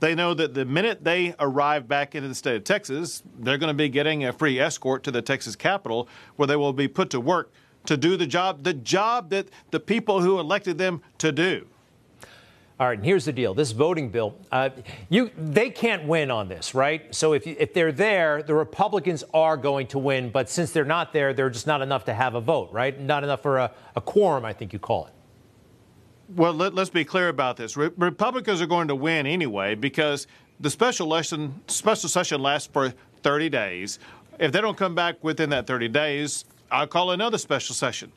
they 0.03 0.17
know 0.17 0.35
that 0.35 0.53
the 0.53 0.65
minute 0.65 1.05
they 1.05 1.33
arrive 1.39 1.87
back 1.87 2.17
into 2.17 2.27
the 2.27 2.35
state 2.35 2.57
of 2.57 2.65
Texas, 2.65 3.23
they're 3.39 3.57
going 3.57 3.69
to 3.69 3.75
be 3.75 3.89
getting 3.89 4.25
a 4.25 4.33
free 4.33 4.59
escort 4.59 5.05
to 5.05 5.13
the 5.13 5.23
Texas 5.23 5.55
Capitol 5.55 6.09
where 6.35 6.49
they 6.49 6.57
will 6.57 6.73
be 6.73 6.89
put 6.89 7.09
to 7.11 7.21
work 7.21 7.53
to 7.87 7.97
do 7.97 8.17
the 8.17 8.27
job, 8.27 8.65
the 8.65 8.75
job 8.75 9.31
that 9.31 9.47
the 9.71 9.79
people 9.79 10.21
who 10.21 10.41
elected 10.41 10.77
them 10.77 11.03
to 11.19 11.31
do. 11.31 11.69
All 12.81 12.89
right, 12.89 12.99
and 12.99 13.07
here's 13.07 13.27
the 13.27 13.33
deal: 13.33 13.55
this 13.55 13.71
voting 13.71 14.09
bill, 14.09 14.35
uh, 14.51 14.71
you 15.09 15.31
they 15.39 15.71
can't 15.71 16.05
win 16.09 16.33
on 16.33 16.49
this, 16.49 16.75
right? 16.75 17.15
So 17.15 17.33
if 17.33 17.47
if 17.47 17.73
they're 17.73 17.93
there, 17.93 18.43
the 18.43 18.55
Republicans 18.55 19.23
are 19.33 19.57
going 19.57 19.87
to 19.89 20.01
win, 20.01 20.31
but 20.31 20.51
since 20.51 20.73
they're 20.73 20.85
not 20.85 21.13
there, 21.13 21.33
they're 21.33 21.51
just 21.51 21.69
not 21.69 21.81
enough 21.81 22.07
to 22.07 22.15
have 22.15 22.35
a 22.35 22.41
vote, 22.41 22.73
right? 22.73 22.99
Not 23.01 23.23
enough 23.23 23.41
for 23.43 23.59
a, 23.59 23.71
a 23.95 24.01
quorum, 24.01 24.45
I 24.45 24.53
think 24.53 24.73
you 24.73 24.81
call 24.81 25.07
it. 25.07 25.13
Well, 26.29 26.55
let, 26.55 26.77
us 26.79 26.89
be 26.89 27.05
clear 27.05 27.29
about 27.29 27.57
this. 27.57 27.77
Re- 27.77 27.91
Republicans 27.97 28.63
are 28.63 28.67
going 28.67 28.89
to 28.89 28.95
win 28.95 29.27
anyway 29.27 29.75
because 29.75 30.27
the 30.61 30.71
special 30.71 31.23
special 31.67 32.09
session 32.09 32.41
lasts 32.41 32.69
for 32.73 32.93
30 33.23 33.49
days. 33.49 33.99
If 34.39 34.53
they 34.53 34.61
don't 34.61 34.77
come 34.77 34.95
back 34.95 35.23
within 35.23 35.51
that 35.51 35.67
30 35.67 35.89
days, 35.89 36.45
I'll 36.71 36.87
call 36.87 37.11
another 37.11 37.39
special 37.39 37.75
session. 37.75 38.13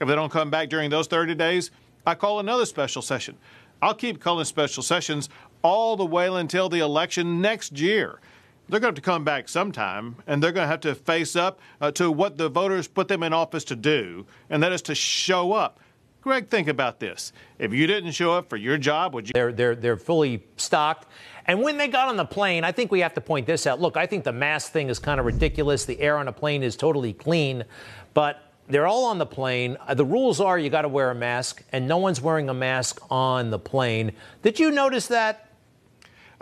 If 0.00 0.08
they 0.08 0.14
don't 0.14 0.30
come 0.30 0.50
back 0.50 0.68
during 0.68 0.90
those 0.90 1.08
30 1.08 1.34
days, 1.34 1.70
I 2.06 2.14
call 2.14 2.40
another 2.40 2.64
special 2.64 3.02
session. 3.02 3.36
I'll 3.82 3.94
keep 3.94 4.20
calling 4.20 4.44
special 4.44 4.82
sessions 4.82 5.28
all 5.62 5.96
the 5.96 6.06
way 6.06 6.28
until 6.28 6.68
the 6.68 6.78
election 6.78 7.40
next 7.40 7.78
year. 7.78 8.20
They're 8.68 8.80
going 8.80 8.94
to 8.94 8.98
have 8.98 9.04
to 9.04 9.10
come 9.10 9.24
back 9.24 9.48
sometime, 9.48 10.16
and 10.26 10.42
they're 10.42 10.52
going 10.52 10.64
to 10.64 10.68
have 10.70 10.80
to 10.80 10.94
face 10.94 11.36
up 11.36 11.58
uh, 11.80 11.90
to 11.92 12.10
what 12.10 12.36
the 12.36 12.48
voters 12.48 12.86
put 12.86 13.08
them 13.08 13.22
in 13.22 13.32
office 13.32 13.64
to 13.64 13.76
do, 13.76 14.26
and 14.50 14.62
that 14.62 14.72
is 14.72 14.82
to 14.82 14.94
show 14.94 15.52
up 15.52 15.80
Greg, 16.28 16.50
think 16.50 16.68
about 16.68 17.00
this. 17.00 17.32
If 17.58 17.72
you 17.72 17.86
didn't 17.86 18.10
show 18.12 18.34
up 18.34 18.50
for 18.50 18.58
your 18.58 18.76
job, 18.76 19.14
would 19.14 19.28
you? 19.28 19.32
They're, 19.32 19.50
they're, 19.50 19.74
they're 19.74 19.96
fully 19.96 20.44
stocked. 20.58 21.06
And 21.46 21.62
when 21.62 21.78
they 21.78 21.88
got 21.88 22.08
on 22.08 22.18
the 22.18 22.26
plane, 22.26 22.64
I 22.64 22.70
think 22.70 22.92
we 22.92 23.00
have 23.00 23.14
to 23.14 23.22
point 23.22 23.46
this 23.46 23.66
out. 23.66 23.80
Look, 23.80 23.96
I 23.96 24.04
think 24.04 24.24
the 24.24 24.32
mask 24.32 24.70
thing 24.70 24.90
is 24.90 24.98
kind 24.98 25.18
of 25.18 25.24
ridiculous. 25.24 25.86
The 25.86 25.98
air 25.98 26.18
on 26.18 26.28
a 26.28 26.32
plane 26.32 26.62
is 26.62 26.76
totally 26.76 27.14
clean, 27.14 27.64
but 28.12 28.52
they're 28.68 28.86
all 28.86 29.06
on 29.06 29.16
the 29.16 29.24
plane. 29.24 29.78
Uh, 29.86 29.94
the 29.94 30.04
rules 30.04 30.38
are 30.38 30.58
you 30.58 30.68
got 30.68 30.82
to 30.82 30.88
wear 30.88 31.10
a 31.10 31.14
mask, 31.14 31.62
and 31.72 31.88
no 31.88 31.96
one's 31.96 32.20
wearing 32.20 32.50
a 32.50 32.54
mask 32.54 33.00
on 33.10 33.48
the 33.48 33.58
plane. 33.58 34.12
Did 34.42 34.60
you 34.60 34.70
notice 34.70 35.06
that? 35.06 35.48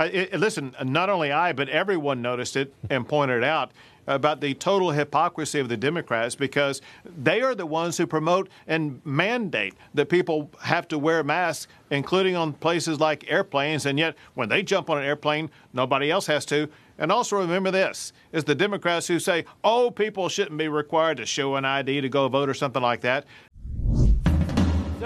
Uh, 0.01 0.09
it, 0.13 0.35
listen, 0.41 0.75
not 0.83 1.11
only 1.11 1.31
I, 1.31 1.53
but 1.53 1.69
everyone 1.69 2.21
noticed 2.21 2.57
it 2.57 2.75
and 2.91 3.07
pointed 3.07 3.39
it 3.39 3.45
out 3.45 3.71
about 4.07 4.41
the 4.41 4.55
total 4.55 4.91
hypocrisy 4.91 5.59
of 5.61 5.69
the 5.69 5.77
Democrats 5.77 6.35
because 6.35 6.83
they 7.05 7.43
are 7.43 7.55
the 7.55 7.67
ones 7.67 7.97
who 7.97 8.07
promote 8.07 8.49
and 8.67 9.01
mandate 9.05 9.75
that 9.95 10.09
people 10.09 10.51
have 10.63 10.89
to 10.89 10.99
wear 10.99 11.23
masks, 11.23 11.67
including 11.91 12.37
on 12.37 12.53
places 12.53 13.01
like 13.01 13.31
airplanes. 13.31 13.87
And 13.87 13.99
yet, 13.99 14.17
when 14.35 14.49
they 14.49 14.63
jump 14.63 14.91
on 14.91 14.99
an 14.99 15.05
airplane, 15.05 15.51
nobody 15.73 16.11
else 16.11 16.27
has 16.27 16.45
to. 16.47 16.69
And 16.99 17.13
also 17.13 17.39
remember 17.39 17.71
this 17.71 18.13
is 18.33 18.45
the 18.45 18.55
Democrats 18.55 19.07
who 19.07 19.19
say, 19.19 19.45
oh, 19.63 19.91
people 19.91 20.29
shouldn't 20.29 20.57
be 20.57 20.69
required 20.69 21.19
to 21.19 21.27
show 21.27 21.57
an 21.57 21.65
ID 21.65 22.01
to 22.01 22.09
go 22.09 22.29
vote 22.29 22.49
or 22.49 22.55
something 22.55 22.83
like 22.83 23.03
that. 23.03 23.27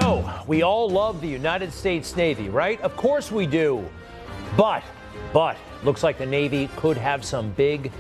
So, 0.00 0.44
we 0.46 0.62
all 0.62 0.88
love 0.88 1.20
the 1.20 1.28
United 1.28 1.72
States 1.72 2.14
Navy, 2.14 2.48
right? 2.48 2.80
Of 2.82 2.96
course 2.96 3.32
we 3.32 3.44
do. 3.46 3.84
But, 4.56 4.84
but, 5.32 5.56
looks 5.82 6.04
like 6.04 6.16
the 6.16 6.26
Navy 6.26 6.68
could 6.76 6.96
have 6.96 7.24
some 7.24 7.50
big 7.52 7.90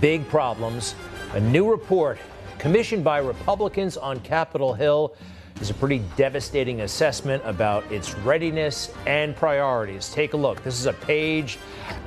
big 0.00 0.28
problems. 0.28 0.94
A 1.34 1.40
new 1.40 1.70
report 1.70 2.18
commissioned 2.58 3.04
by 3.04 3.18
Republicans 3.18 3.96
on 3.96 4.20
Capitol 4.20 4.74
Hill 4.74 5.14
is 5.60 5.70
a 5.70 5.74
pretty 5.74 6.02
devastating 6.16 6.82
assessment 6.82 7.42
about 7.46 7.90
its 7.90 8.14
readiness 8.18 8.92
and 9.06 9.34
priorities. 9.34 10.10
Take 10.10 10.34
a 10.34 10.36
look. 10.36 10.62
This 10.62 10.78
is 10.78 10.86
a 10.86 10.92
page 10.92 11.58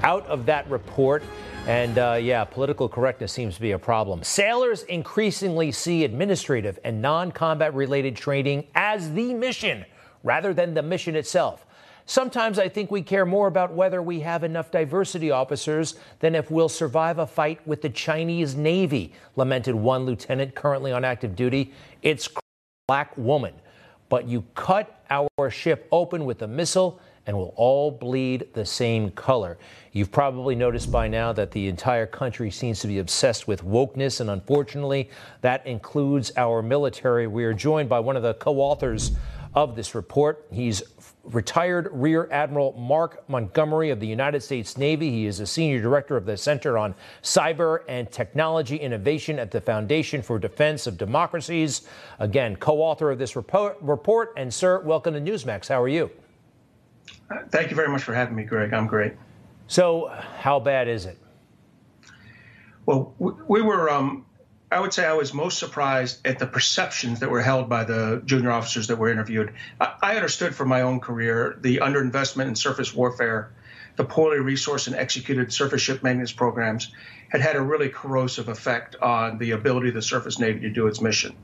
out 0.04 0.26
of 0.28 0.46
that 0.46 0.70
report. 0.70 1.24
And 1.68 1.98
uh, 1.98 2.18
yeah, 2.22 2.44
political 2.46 2.88
correctness 2.88 3.32
seems 3.32 3.56
to 3.56 3.62
be 3.62 3.72
a 3.72 3.80
problem. 3.80 4.24
Sailors 4.24 4.84
increasingly 4.84 5.72
see 5.72 6.04
administrative 6.04 6.80
and 6.84 7.02
non 7.02 7.32
combat 7.32 7.74
related 7.74 8.16
training 8.16 8.68
as 8.76 9.12
the 9.14 9.34
mission 9.34 9.86
rather 10.24 10.54
than 10.54 10.74
the 10.74 10.82
mission 10.82 11.16
itself. 11.16 11.66
Sometimes 12.10 12.58
I 12.58 12.68
think 12.70 12.90
we 12.90 13.04
care 13.04 13.24
more 13.24 13.46
about 13.46 13.72
whether 13.72 14.02
we 14.02 14.22
have 14.22 14.44
enough 14.44 14.72
diversity 14.72 15.30
officers 15.30 15.94
than 16.22 16.34
if 16.34 16.50
we'll 16.50 16.68
survive 16.68 17.20
a 17.20 17.28
fight 17.28 17.60
with 17.68 17.84
the 17.84 17.90
Chinese 17.90 18.56
Navy, 18.56 19.14
lamented 19.36 19.76
one 19.76 20.08
lieutenant 20.08 20.56
currently 20.56 20.92
on 20.92 21.06
active 21.06 21.36
duty. 21.36 21.72
It's 22.02 22.28
black 22.88 23.16
woman. 23.16 23.54
But 24.10 24.28
you 24.28 24.44
cut 24.56 25.04
our 25.12 25.52
ship 25.52 25.88
open 25.92 26.26
with 26.26 26.42
a 26.42 26.48
missile 26.48 27.00
and 27.28 27.38
we'll 27.38 27.54
all 27.56 27.92
bleed 27.92 28.48
the 28.54 28.66
same 28.66 29.12
color. 29.12 29.60
You've 29.92 30.12
probably 30.12 30.56
noticed 30.56 30.92
by 30.92 31.08
now 31.08 31.32
that 31.34 31.52
the 31.52 31.68
entire 31.68 32.08
country 32.08 32.50
seems 32.50 32.80
to 32.80 32.88
be 32.88 32.98
obsessed 32.98 33.48
with 33.48 33.64
wokeness, 33.64 34.20
and 34.20 34.32
unfortunately, 34.32 35.12
that 35.42 35.64
includes 35.68 36.32
our 36.38 36.64
military. 36.64 37.28
We 37.28 37.44
are 37.44 37.54
joined 37.54 37.88
by 37.88 38.00
one 38.00 38.18
of 38.18 38.24
the 38.24 38.34
co 38.34 38.58
authors 38.58 39.12
of 39.54 39.76
this 39.76 39.94
report. 39.94 40.48
He's 40.52 40.82
retired 41.30 41.90
Rear 41.92 42.28
Admiral 42.32 42.74
Mark 42.74 43.28
Montgomery 43.30 43.92
of 43.92 44.00
the 44.00 44.08
United 44.08 44.42
States 44.42 44.78
Navy. 44.78 45.12
He 45.12 45.26
is 45.26 45.40
a 45.40 45.48
senior 45.48 45.82
director 45.82 46.18
of 46.18 46.26
the 46.26 46.36
Center 46.36 46.78
on 46.78 46.96
Cyber 47.22 47.82
and 47.88 48.12
Technology 48.12 48.78
Innovation 48.78 49.40
at 49.40 49.52
the 49.52 49.62
Foundation 49.62 50.22
for 50.22 50.40
Defense 50.40 50.88
of 50.88 50.98
Democracies. 50.98 51.88
Again, 52.20 52.56
co 52.56 52.78
author 52.82 53.12
of 53.12 53.20
this 53.20 53.36
report, 53.36 53.78
report. 53.82 54.34
And, 54.38 54.54
sir, 54.54 54.80
welcome 54.82 55.14
to 55.14 55.22
Newsmax. 55.22 55.68
How 55.68 55.82
are 55.82 55.88
you? 55.88 56.10
Thank 57.50 57.70
you 57.70 57.76
very 57.76 57.90
much 57.90 58.04
for 58.04 58.14
having 58.14 58.36
me, 58.36 58.44
Greg. 58.44 58.74
I'm 58.74 58.88
great. 58.88 59.14
So, 59.68 60.12
how 60.38 60.60
bad 60.60 60.88
is 60.88 61.06
it? 61.06 61.18
Well, 62.88 63.14
we 63.20 63.62
were 63.62 63.90
um, 63.92 64.26
I 64.72 64.80
would 64.80 64.94
say 64.94 65.06
I 65.06 65.14
was 65.14 65.34
most 65.34 65.58
surprised 65.58 66.26
at 66.28 66.38
the 66.38 66.46
perceptions 66.46 67.22
that 67.22 67.32
were 67.32 67.42
held 67.42 67.70
by 67.70 67.86
the 67.86 68.22
junior 68.24 68.52
officers 68.52 68.88
that 68.88 68.98
were 68.98 69.10
interviewed. 69.10 69.54
I, 69.82 70.16
understood 70.16 70.54
from 70.54 70.70
my 70.70 70.82
own 70.82 71.00
career 71.00 71.58
the 71.60 71.78
underinvestment 71.78 72.48
in 72.48 72.56
surface 72.56 72.94
warfare, 72.94 73.52
the 73.96 74.04
poorly 74.04 74.38
resourced 74.38 74.86
and 74.88 74.96
executed 74.96 75.52
surface 75.52 75.82
ship 75.82 76.04
maintenance 76.04 76.32
programs 76.32 76.94
had 77.30 77.42
had 77.42 77.56
a 77.56 77.62
really 77.62 77.90
corrosive 77.90 78.48
effect 78.48 78.96
on 78.98 79.40
the 79.40 79.52
ability 79.52 79.90
of 79.90 79.96
the 79.96 80.02
surface 80.02 80.38
navy 80.38 80.60
to 80.62 80.70
do 80.70 80.86
its 80.86 81.02
mission. 81.02 81.36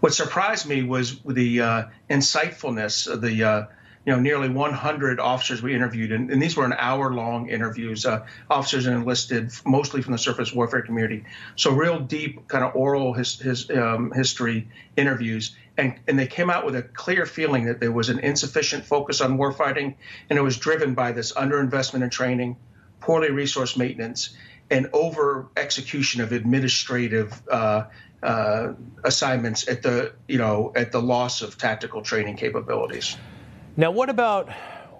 What 0.00 0.14
surprised 0.14 0.66
me 0.66 0.84
was 0.84 1.18
the 1.22 1.60
uh, 1.60 1.84
insightfulness, 2.08 3.08
of 3.08 3.20
the 3.20 3.42
uh, 3.42 3.62
you 4.08 4.14
know, 4.14 4.20
nearly 4.20 4.48
100 4.48 5.20
officers 5.20 5.60
we 5.60 5.74
interviewed, 5.74 6.12
and, 6.12 6.30
and 6.30 6.40
these 6.40 6.56
were 6.56 6.64
an 6.64 6.72
hour-long 6.78 7.50
interviews. 7.50 8.06
Uh, 8.06 8.24
officers 8.48 8.86
enlisted 8.86 9.52
mostly 9.66 10.00
from 10.00 10.12
the 10.12 10.18
surface 10.18 10.50
warfare 10.50 10.80
community, 10.80 11.24
so 11.56 11.72
real 11.72 12.00
deep 12.00 12.48
kind 12.48 12.64
of 12.64 12.74
oral 12.74 13.12
his, 13.12 13.38
his 13.38 13.68
um, 13.68 14.10
history 14.12 14.66
interviews, 14.96 15.54
and 15.76 16.00
and 16.08 16.18
they 16.18 16.26
came 16.26 16.48
out 16.48 16.64
with 16.64 16.74
a 16.74 16.82
clear 16.82 17.26
feeling 17.26 17.66
that 17.66 17.80
there 17.80 17.92
was 17.92 18.08
an 18.08 18.18
insufficient 18.20 18.82
focus 18.82 19.20
on 19.20 19.36
warfighting, 19.36 19.94
and 20.30 20.38
it 20.38 20.42
was 20.42 20.56
driven 20.56 20.94
by 20.94 21.12
this 21.12 21.34
underinvestment 21.34 22.02
in 22.02 22.08
training, 22.08 22.56
poorly 23.00 23.28
resourced 23.28 23.76
maintenance, 23.76 24.34
and 24.70 24.88
over 24.94 25.50
execution 25.54 26.22
of 26.22 26.32
administrative 26.32 27.42
uh, 27.50 27.84
uh, 28.22 28.72
assignments 29.04 29.68
at 29.68 29.82
the 29.82 30.14
you 30.26 30.38
know 30.38 30.72
at 30.74 30.92
the 30.92 31.02
loss 31.02 31.42
of 31.42 31.58
tactical 31.58 32.00
training 32.00 32.36
capabilities. 32.36 33.18
Now, 33.78 33.92
what 33.92 34.10
about 34.10 34.50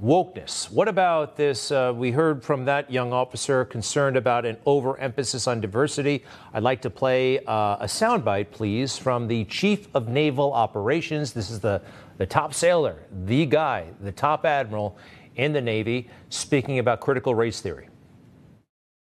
wokeness? 0.00 0.70
What 0.70 0.86
about 0.86 1.34
this? 1.34 1.72
Uh, 1.72 1.92
we 1.96 2.12
heard 2.12 2.44
from 2.44 2.66
that 2.66 2.92
young 2.92 3.12
officer 3.12 3.64
concerned 3.64 4.16
about 4.16 4.46
an 4.46 4.56
overemphasis 4.66 5.48
on 5.48 5.60
diversity. 5.60 6.22
I'd 6.54 6.62
like 6.62 6.82
to 6.82 6.90
play 6.90 7.40
uh, 7.40 7.78
a 7.80 7.86
soundbite, 7.86 8.52
please, 8.52 8.96
from 8.96 9.26
the 9.26 9.46
Chief 9.46 9.88
of 9.96 10.06
Naval 10.06 10.52
Operations. 10.52 11.32
This 11.32 11.50
is 11.50 11.58
the, 11.58 11.82
the 12.18 12.26
top 12.26 12.54
sailor, 12.54 13.02
the 13.24 13.46
guy, 13.46 13.86
the 14.00 14.12
top 14.12 14.44
admiral 14.46 14.96
in 15.34 15.52
the 15.52 15.60
Navy, 15.60 16.08
speaking 16.28 16.78
about 16.78 17.00
critical 17.00 17.34
race 17.34 17.60
theory. 17.60 17.88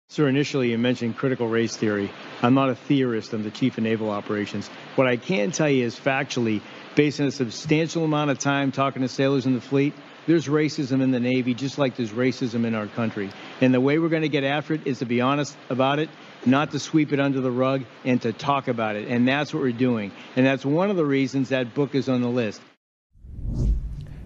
Sir, 0.09 0.29
initially 0.29 0.71
you 0.71 0.79
mentioned 0.79 1.17
critical 1.17 1.49
race 1.49 1.77
theory. 1.77 2.13
I'm 2.43 2.55
not 2.55 2.71
a 2.71 2.77
theorist, 2.77 3.33
I'm 3.33 3.43
the 3.43 3.51
Chief 3.51 3.77
of 3.77 3.83
Naval 3.83 4.11
Operations. 4.11 4.69
What 4.95 5.09
I 5.09 5.17
can 5.17 5.51
tell 5.51 5.69
you 5.69 5.85
is 5.85 5.99
factually, 5.99 6.61
based 6.95 7.21
on 7.21 7.27
a 7.27 7.31
substantial 7.31 8.05
amount 8.05 8.31
of 8.31 8.39
time 8.39 8.73
talking 8.73 9.03
to 9.03 9.09
sailors 9.09 9.47
in 9.47 9.55
the 9.55 9.61
fleet, 9.61 9.95
there's 10.27 10.47
racism 10.47 11.03
in 11.03 11.11
the 11.11 11.21
Navy 11.21 11.55
just 11.55 11.79
like 11.79 11.97
there's 11.97 12.13
racism 12.13 12.65
in 12.65 12.75
our 12.75 12.87
country. 12.87 13.31
And 13.61 13.75
the 13.75 13.81
way 13.81 13.99
we're 13.99 14.09
going 14.09 14.23
to 14.23 14.29
get 14.29 14.45
after 14.45 14.75
it 14.75 14.87
is 14.87 15.01
to 15.01 15.05
be 15.05 15.21
honest 15.21 15.57
about 15.69 15.99
it, 15.99 16.09
not 16.47 16.71
to 16.73 16.79
sweep 16.79 17.13
it 17.13 17.21
under 17.21 17.41
the 17.41 17.51
rug, 17.51 17.85
and 18.05 18.21
to 18.23 18.33
talk 18.33 18.69
about 18.69 18.97
it. 18.97 19.09
And 19.09 19.27
that's 19.27 19.53
what 19.53 19.63
we're 19.63 19.73
doing. 19.73 20.13
And 20.37 20.47
that's 20.47 20.65
one 20.65 20.91
of 20.91 20.97
the 20.97 21.05
reasons 21.05 21.51
that 21.51 21.75
book 21.75 21.95
is 21.95 22.09
on 22.09 22.23
the 22.23 22.29
list. 22.29 22.61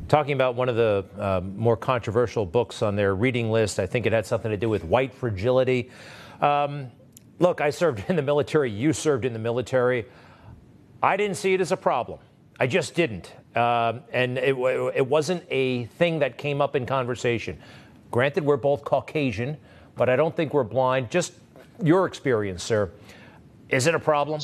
Talking 0.09 0.33
about 0.33 0.54
one 0.54 0.68
of 0.68 0.76
the 0.76 1.04
uh, 1.18 1.40
more 1.42 1.76
controversial 1.76 2.46
books 2.46 2.83
on 2.83 2.96
their 2.96 3.14
reading 3.14 3.50
list, 3.50 3.78
I 3.78 3.87
think 3.87 4.07
it 4.07 4.12
had 4.12 4.24
something 4.24 4.50
to 4.50 4.57
do 4.57 4.68
with 4.68 4.85
white 4.85 5.12
fragility. 5.14 5.90
Um, 6.40 6.90
look, 7.38 7.61
I 7.61 7.70
served 7.70 8.04
in 8.09 8.16
the 8.16 8.22
military, 8.22 8.70
you 8.70 8.92
served 8.92 9.24
in 9.24 9.33
the 9.33 9.38
military. 9.38 10.07
I 11.02 11.16
didn't 11.16 11.37
see 11.37 11.54
it 11.54 11.61
as 11.61 11.72
a 11.72 11.76
problem. 11.76 12.20
I 12.58 12.66
just 12.66 12.94
didn't. 12.94 13.32
Um, 13.54 14.02
and 14.12 14.38
it, 14.38 14.56
it 14.94 15.06
wasn't 15.06 15.44
a 15.50 15.84
thing 15.84 16.20
that 16.20 16.38
came 16.38 16.60
up 16.60 16.76
in 16.76 16.86
conversation. 16.86 17.58
Granted, 18.10 18.44
we're 18.44 18.56
both 18.56 18.84
Caucasian, 18.84 19.56
but 19.96 20.08
I 20.08 20.16
don't 20.16 20.34
think 20.34 20.54
we're 20.54 20.64
blind. 20.64 21.10
Just 21.10 21.32
your 21.82 22.06
experience, 22.06 22.62
sir. 22.62 22.90
Is 23.68 23.86
it 23.86 23.94
a 23.94 23.98
problem? 23.98 24.40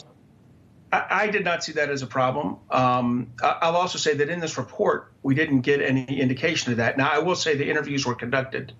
I, 0.93 1.07
I 1.11 1.27
did 1.29 1.45
not 1.45 1.65
see 1.65 1.73
that 1.73 1.91
as 1.91 2.03
a 2.03 2.07
problem. 2.07 2.59
Um, 2.71 3.33
I'll 3.43 3.77
also 3.77 3.99
say 3.99 4.15
that 4.15 4.29
in 4.29 4.41
this 4.41 4.59
report, 4.59 5.13
we 5.23 5.35
didn't 5.35 5.63
get 5.63 5.81
any 5.81 6.21
indication 6.21 6.73
of 6.73 6.79
that. 6.79 6.97
Now, 6.97 7.11
I 7.11 7.19
will 7.19 7.37
say 7.37 7.57
the 7.57 7.69
interviews 7.69 8.07
were 8.07 8.15
conducted 8.15 8.73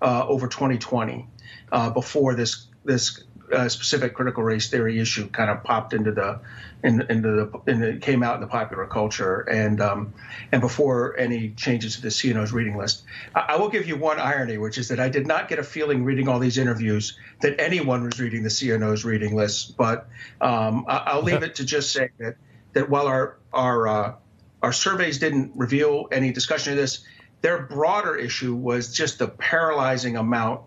uh, 0.00 0.26
over 0.26 0.48
2020 0.48 1.26
uh, 1.70 1.90
before 1.90 2.34
this 2.34 2.66
this 2.84 3.22
uh, 3.52 3.68
specific 3.68 4.14
critical 4.14 4.42
race 4.42 4.70
theory 4.70 4.98
issue 4.98 5.28
kind 5.28 5.50
of 5.50 5.62
popped 5.62 5.92
into 5.92 6.12
the 6.12 6.40
in, 6.82 7.00
into 7.02 7.30
the 7.30 7.60
in 7.70 7.80
the, 7.80 7.96
came 7.96 8.22
out 8.22 8.36
in 8.36 8.40
the 8.40 8.46
popular 8.46 8.86
culture 8.86 9.40
and 9.40 9.80
um, 9.80 10.14
and 10.50 10.60
before 10.60 11.16
any 11.18 11.50
changes 11.50 11.96
to 11.96 12.02
the 12.02 12.08
CNO's 12.08 12.52
reading 12.52 12.76
list. 12.76 13.04
I, 13.34 13.40
I, 13.50 13.56
will 13.56 13.68
give 13.68 13.86
you 13.86 13.96
one 13.96 14.18
irony, 14.18 14.58
which 14.58 14.78
is 14.78 14.88
that 14.88 14.98
I 14.98 15.08
did 15.08 15.26
not 15.26 15.48
get 15.48 15.58
a 15.58 15.62
feeling 15.62 16.04
reading 16.04 16.28
all 16.28 16.38
these 16.38 16.58
interviews 16.58 17.18
that 17.40 17.60
anyone 17.60 18.04
was 18.04 18.18
reading 18.18 18.42
the 18.42 18.48
CNO's 18.48 19.04
reading 19.04 19.36
list. 19.36 19.76
But 19.76 20.08
um, 20.40 20.86
I, 20.88 21.16
will 21.16 21.22
leave 21.22 21.42
it 21.42 21.56
to 21.56 21.64
just 21.64 21.92
say 21.92 22.10
that 22.18 22.36
that 22.72 22.88
while 22.88 23.06
our 23.06 23.36
our 23.52 23.88
uh, 23.88 24.14
our 24.62 24.72
surveys 24.72 25.18
didn't 25.18 25.52
reveal 25.54 26.08
any 26.10 26.32
discussion 26.32 26.72
of 26.72 26.78
this, 26.78 27.04
their 27.42 27.62
broader 27.66 28.16
issue 28.16 28.54
was 28.54 28.94
just 28.94 29.18
the 29.18 29.28
paralyzing 29.28 30.16
amount 30.16 30.62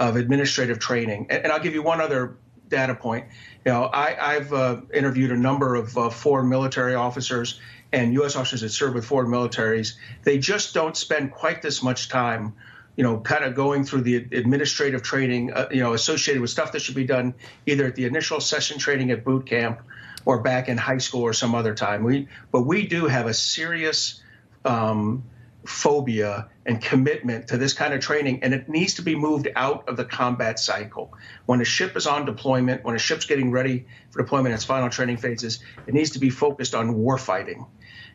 of 0.00 0.16
administrative 0.16 0.78
training. 0.78 1.26
And, 1.30 1.44
and 1.44 1.52
I'll 1.52 1.60
give 1.60 1.74
you 1.74 1.82
one 1.82 2.00
other 2.00 2.38
data 2.68 2.94
point. 2.94 3.26
You 3.64 3.72
know, 3.72 3.90
I, 3.92 4.34
have 4.34 4.52
uh, 4.52 4.80
interviewed 4.92 5.30
a 5.30 5.36
number 5.36 5.74
of 5.74 5.96
uh, 5.96 6.10
foreign 6.10 6.48
military 6.48 6.94
officers 6.94 7.60
and 7.92 8.14
U.S. 8.14 8.34
officers 8.34 8.62
that 8.62 8.70
serve 8.70 8.94
with 8.94 9.04
foreign 9.04 9.30
militaries. 9.30 9.94
They 10.22 10.38
just 10.38 10.72
don't 10.72 10.96
spend 10.96 11.32
quite 11.32 11.60
this 11.60 11.82
much 11.82 12.08
time, 12.08 12.54
you 12.96 13.04
know, 13.04 13.20
kind 13.20 13.44
of 13.44 13.54
going 13.54 13.84
through 13.84 14.02
the 14.02 14.16
administrative 14.16 15.02
training, 15.02 15.52
uh, 15.52 15.68
you 15.70 15.82
know, 15.82 15.92
associated 15.92 16.40
with 16.40 16.50
stuff 16.50 16.72
that 16.72 16.80
should 16.80 16.94
be 16.94 17.04
done 17.04 17.34
either 17.66 17.84
at 17.86 17.96
the 17.96 18.06
initial 18.06 18.40
session 18.40 18.78
training 18.78 19.10
at 19.10 19.24
boot 19.24 19.44
camp 19.44 19.82
or 20.24 20.40
back 20.40 20.68
in 20.68 20.78
high 20.78 20.98
school 20.98 21.22
or 21.22 21.32
some 21.32 21.54
other 21.54 21.74
time. 21.74 22.04
We, 22.04 22.28
but 22.52 22.62
we 22.62 22.86
do 22.86 23.06
have 23.06 23.26
a 23.26 23.34
serious 23.34 24.22
um, 24.64 25.24
phobia 25.64 26.48
and 26.66 26.80
commitment 26.80 27.48
to 27.48 27.56
this 27.56 27.72
kind 27.72 27.92
of 27.92 28.00
training, 28.00 28.42
and 28.42 28.54
it 28.54 28.68
needs 28.68 28.94
to 28.94 29.02
be 29.02 29.14
moved 29.14 29.48
out 29.56 29.88
of 29.88 29.96
the 29.96 30.04
combat 30.04 30.58
cycle. 30.58 31.12
When 31.46 31.60
a 31.60 31.64
ship 31.64 31.96
is 31.96 32.06
on 32.06 32.24
deployment, 32.24 32.84
when 32.84 32.94
a 32.94 32.98
ship's 32.98 33.26
getting 33.26 33.50
ready 33.50 33.86
for 34.10 34.22
deployment 34.22 34.48
in 34.48 34.54
its 34.54 34.64
final 34.64 34.88
training 34.88 35.18
phases, 35.18 35.60
it 35.86 35.94
needs 35.94 36.10
to 36.10 36.18
be 36.18 36.30
focused 36.30 36.74
on 36.74 36.94
warfighting. 36.94 37.66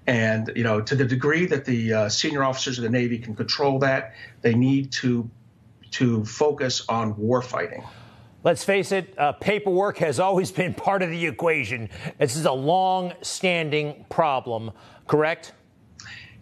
And 0.07 0.51
you 0.55 0.63
know, 0.63 0.81
to 0.81 0.95
the 0.95 1.05
degree 1.05 1.45
that 1.47 1.65
the 1.65 1.93
uh, 1.93 2.09
senior 2.09 2.43
officers 2.43 2.77
of 2.77 2.83
the 2.83 2.89
Navy 2.89 3.17
can 3.17 3.35
control 3.35 3.79
that, 3.79 4.13
they 4.41 4.53
need 4.53 4.91
to 4.93 5.29
to 5.91 6.25
focus 6.25 6.83
on 6.89 7.13
warfighting. 7.13 7.87
Let's 8.43 8.63
face 8.63 8.91
it, 8.91 9.17
uh, 9.17 9.31
paperwork 9.31 9.97
has 9.97 10.19
always 10.19 10.51
been 10.51 10.73
part 10.75 11.01
of 11.01 11.09
the 11.09 11.25
equation. 11.25 11.89
This 12.19 12.35
is 12.35 12.45
a 12.45 12.51
long-standing 12.51 14.05
problem, 14.09 14.71
correct? 15.07 15.53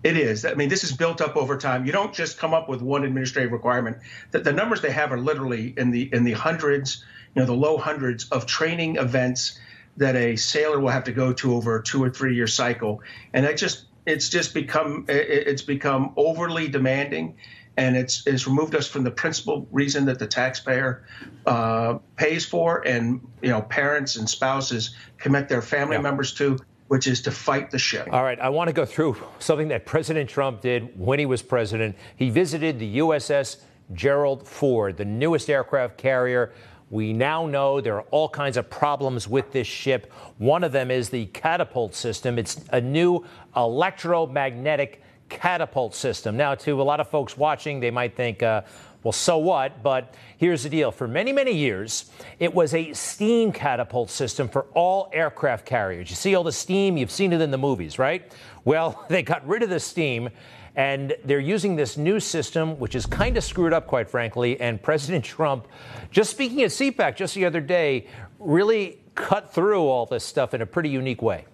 It 0.04 0.18
is. 0.18 0.44
I 0.44 0.54
mean, 0.54 0.68
this 0.68 0.84
is 0.84 0.92
built 0.92 1.22
up 1.22 1.38
over 1.38 1.58
time. 1.58 1.86
You 1.86 1.94
don't 1.94 2.13
just 2.13 2.38
come 2.38 2.54
up 2.54 2.68
with 2.68 2.82
one 2.82 3.06
administrative 3.06 3.54
requirement. 3.54 3.98
The, 4.32 4.39
the, 4.39 4.52
numbers 4.52 4.82
they 4.82 4.92
have 4.92 5.13
are 5.13 5.18
literally 5.18 5.74
in 5.78 5.92
the 5.92 6.10
in 6.13 6.26
the 6.26 6.34
hundreds, 6.34 7.04
you 7.34 7.42
know, 7.42 7.46
the 7.46 7.54
low 7.54 7.78
hundreds 7.78 8.30
of 8.30 8.46
training 8.46 8.98
events 8.98 9.58
that 9.96 10.16
a 10.16 10.36
sailor 10.36 10.80
will 10.80 10.89
have 10.89 11.06
to 11.06 11.13
go 11.13 11.32
to 11.34 11.56
over 11.56 11.78
a 11.78 11.84
two 11.84 12.04
or 12.04 12.10
three 12.10 12.36
year 12.36 12.48
cycle, 12.48 13.02
and 13.32 13.46
that 13.46 13.56
just 13.58 13.86
it's 14.06 14.28
just 14.28 14.54
become 14.54 15.06
it's 15.08 15.62
become 15.62 16.12
overly 16.18 16.68
demanding, 16.68 17.38
and 17.78 17.96
it's 17.96 18.28
it's 18.28 18.46
removed 18.46 18.76
us 18.76 18.88
from 18.88 19.06
the 19.06 19.12
principal 19.12 19.68
reason 19.72 20.06
that 20.06 20.20
the 20.20 20.28
taxpayer 20.28 21.06
uh, 21.46 22.00
pays 22.18 22.46
for, 22.46 22.86
and 22.86 23.26
you 23.42 23.50
know, 23.50 23.62
parents 23.62 24.18
and 24.18 24.30
spouses 24.30 24.96
commit 25.18 25.48
their 25.48 25.62
family 25.62 25.96
yeah. 25.96 26.02
members 26.02 26.34
to 26.34 26.60
which 26.88 27.08
is 27.08 27.22
to 27.22 27.32
fight 27.32 27.72
the 27.72 27.80
ship. 27.80 28.08
All 28.12 28.24
right, 28.24 28.39
I 28.39 28.50
want 28.50 28.67
to 28.67 28.74
go 28.74 28.86
through 28.86 29.17
something 29.39 29.69
that 29.69 29.86
President 29.86 30.30
Trump 30.30 30.62
did 30.62 30.98
when 31.00 31.19
he 31.19 31.26
was 31.26 31.41
president. 31.41 31.96
He 32.15 32.30
visited 32.30 32.80
the 32.80 32.98
USS 33.00 33.58
Gerald 33.93 34.48
Ford, 34.48 34.98
the 34.98 35.06
newest 35.06 35.50
aircraft 35.50 35.98
carrier. 35.98 36.54
We 36.89 37.12
now 37.12 37.48
know 37.48 37.82
there 37.82 37.96
are 37.96 38.06
all 38.12 38.30
kinds 38.30 38.58
of 38.58 38.69
problems 38.69 39.28
with 39.28 39.52
this 39.52 39.67
ship. 39.67 40.12
One 40.38 40.63
of 40.63 40.72
them 40.72 40.91
is 40.91 41.10
the 41.10 41.26
catapult 41.28 41.96
system. 41.96 42.38
It's 42.38 42.63
a 42.72 42.80
new 42.80 43.26
electromagnetic 43.56 45.02
catapult 45.30 45.96
system. 45.96 46.38
Now, 46.38 46.56
to 46.56 46.82
a 46.82 46.84
lot 46.84 47.00
of 47.00 47.10
folks 47.10 47.36
watching, 47.36 47.80
they 47.80 47.91
might 47.91 48.15
think, 48.15 48.43
uh, 48.43 48.62
well, 49.02 49.12
so 49.12 49.38
what? 49.38 49.82
But 49.82 50.13
here's 50.43 50.63
the 50.63 50.69
deal. 50.69 50.91
For 50.91 51.08
many, 51.08 51.32
many 51.32 51.53
years, 51.53 52.12
it 52.38 52.53
was 52.53 52.73
a 52.73 52.91
steam 52.91 53.53
catapult 53.53 54.10
system 54.10 54.49
for 54.49 54.63
all 54.73 55.10
aircraft 55.13 55.65
carriers. 55.65 56.10
You 56.10 56.17
see 56.17 56.36
all 56.36 56.43
the 56.43 56.51
steam, 56.51 56.97
you've 56.97 57.12
seen 57.12 57.32
it 57.32 57.39
in 57.39 57.49
the 57.49 57.58
movies, 57.58 57.97
right? 57.97 58.29
Well, 58.65 59.06
they 59.10 59.23
got 59.23 59.47
rid 59.47 59.63
of 59.63 59.69
the 59.69 59.79
steam 59.79 60.29
and 60.75 61.15
they're 61.23 61.39
using 61.39 61.77
this 61.77 61.95
new 61.95 62.19
system, 62.19 62.77
which 62.77 62.93
is 62.93 63.06
kind 63.06 63.38
of 63.38 63.43
screwed 63.43 63.71
up, 63.71 63.88
quite 63.88 64.10
frankly. 64.10 64.60
And 64.60 64.82
President 64.82 65.23
Trump, 65.23 65.67
just 66.12 66.32
speaking 66.32 66.62
at 66.63 66.71
CPAC 66.71 67.15
just 67.15 67.36
the 67.36 67.45
other 67.45 67.62
day, 67.62 68.08
really 68.39 68.99
cut 69.15 69.53
through 69.53 69.84
all 69.84 70.06
this 70.06 70.25
stuff 70.25 70.53
in 70.53 70.62
a 70.62 70.65
pretty 70.65 70.89
unique 70.89 71.21
way. 71.21 71.45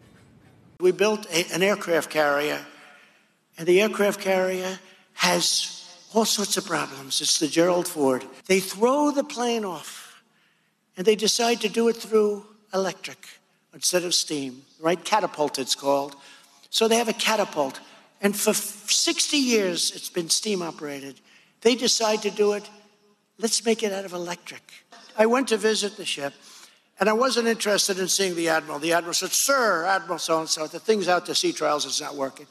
We 0.80 0.94
built 0.94 1.28
a, 1.32 1.46
an 1.54 1.62
aircraft 1.62 2.10
carrier, 2.10 2.66
and 3.58 3.68
the 3.68 3.82
aircraft 3.82 4.22
carrier 4.22 4.80
has 5.14 5.79
all 6.14 6.26
sorts 6.26 6.58
of 6.58 6.66
problems. 6.66 7.22
It's 7.22 7.40
the 7.40 7.48
Gerald 7.48 7.88
Ford. 7.88 8.26
They 8.48 8.60
throw 8.60 9.12
the 9.12 9.24
plane 9.24 9.66
off 9.66 10.22
and 10.98 11.06
they 11.06 11.16
decide 11.16 11.62
to 11.62 11.70
do 11.70 11.88
it 11.88 11.96
through 11.96 12.46
electric 12.74 13.26
instead 13.74 14.04
of 14.04 14.14
steam, 14.14 14.64
right? 14.80 15.04
Catapult, 15.04 15.60
it's 15.60 15.76
called. 15.76 16.16
So 16.70 16.88
they 16.88 16.98
have 16.98 17.10
a 17.10 17.14
catapult. 17.14 17.80
And 18.22 18.36
for 18.36 18.54
60 18.54 19.38
years, 19.38 19.92
it's 19.96 20.10
been 20.10 20.30
steam 20.30 20.62
operated. 20.62 21.20
They 21.62 21.76
decide 21.76 22.22
to 22.24 22.32
do 22.32 22.54
it, 22.54 22.70
let's 23.38 23.64
make 23.66 23.84
it 23.84 23.94
out 23.94 24.06
of 24.06 24.14
electric. 24.14 24.64
I 25.18 25.26
went 25.26 25.50
to 25.50 25.58
visit 25.58 25.98
the 25.98 26.06
ship. 26.06 26.34
And 27.00 27.08
I 27.08 27.14
wasn't 27.14 27.48
interested 27.48 27.98
in 27.98 28.10
seeing 28.10 28.36
the 28.36 28.50
admiral. 28.50 28.78
The 28.78 28.92
admiral 28.92 29.14
said, 29.14 29.32
Sir, 29.32 29.86
Admiral 29.86 30.20
so 30.20 30.40
and 30.42 30.50
so, 30.50 30.68
the 30.68 30.80
thing's 30.80 31.08
out 31.08 31.26
to 31.28 31.36
sea 31.36 31.54
trials, 31.54 31.86
it's 31.86 32.02
not 32.02 32.16
working. 32.16 32.46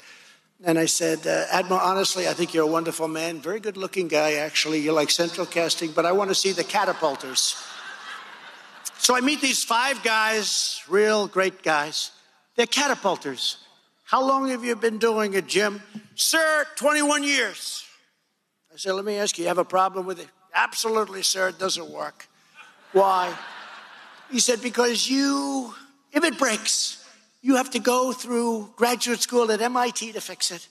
And 0.64 0.77
I 0.77 0.87
said, 0.87 1.25
uh, 1.27 1.44
Admiral, 1.53 1.81
honestly, 1.81 2.27
I 2.27 2.33
think 2.33 2.53
you're 2.53 2.64
a 2.64 2.71
wonderful 2.71 3.07
man. 3.07 3.40
Very 3.40 3.61
good 3.61 3.77
looking 3.77 4.09
guy, 4.09 4.35
actually. 4.35 4.81
You 4.81 4.92
like 4.92 5.11
central 5.11 5.47
casting, 5.47 5.92
but 5.92 6.05
I 6.05 6.11
want 6.12 6.31
to 6.31 6.35
see 6.35 6.51
the 6.51 6.64
catapulters. 6.64 7.55
So 8.99 9.16
I 9.16 9.21
meet 9.21 9.40
these 9.40 9.62
five 9.62 10.03
guys, 10.03 10.83
real 10.88 11.29
great 11.29 11.62
guys. 11.62 12.11
They're 12.57 12.66
catapulters. 12.66 13.59
How 14.05 14.27
long 14.27 14.49
have 14.49 14.64
you 14.64 14.75
been 14.75 14.99
doing 14.99 15.35
it, 15.35 15.47
Jim? 15.47 15.81
Sir, 16.16 16.66
21 16.75 17.23
years. 17.23 17.85
I 18.73 18.77
said, 18.77 18.92
let 18.92 19.05
me 19.05 19.16
ask 19.16 19.38
you, 19.38 19.42
you 19.42 19.49
have 19.49 19.59
a 19.59 19.64
problem 19.64 20.07
with 20.07 20.18
it? 20.18 20.29
Absolutely, 20.55 21.23
sir, 21.23 21.49
it 21.49 21.59
doesn't 21.59 21.88
work. 21.88 22.27
Why? 22.92 23.33
He 24.31 24.40
said, 24.40 24.61
because 24.61 25.09
you 25.09 25.75
If 26.12 26.25
it 26.25 26.38
breaks, 26.38 26.98
you 27.49 27.57
have 27.57 27.71
to 27.71 27.79
go 27.79 28.13
through 28.13 28.69
graduate 28.77 29.21
school 29.21 29.51
at 29.51 29.63
MIT 29.63 30.13
to 30.13 30.21
fix 30.21 30.51
it. 30.51 30.69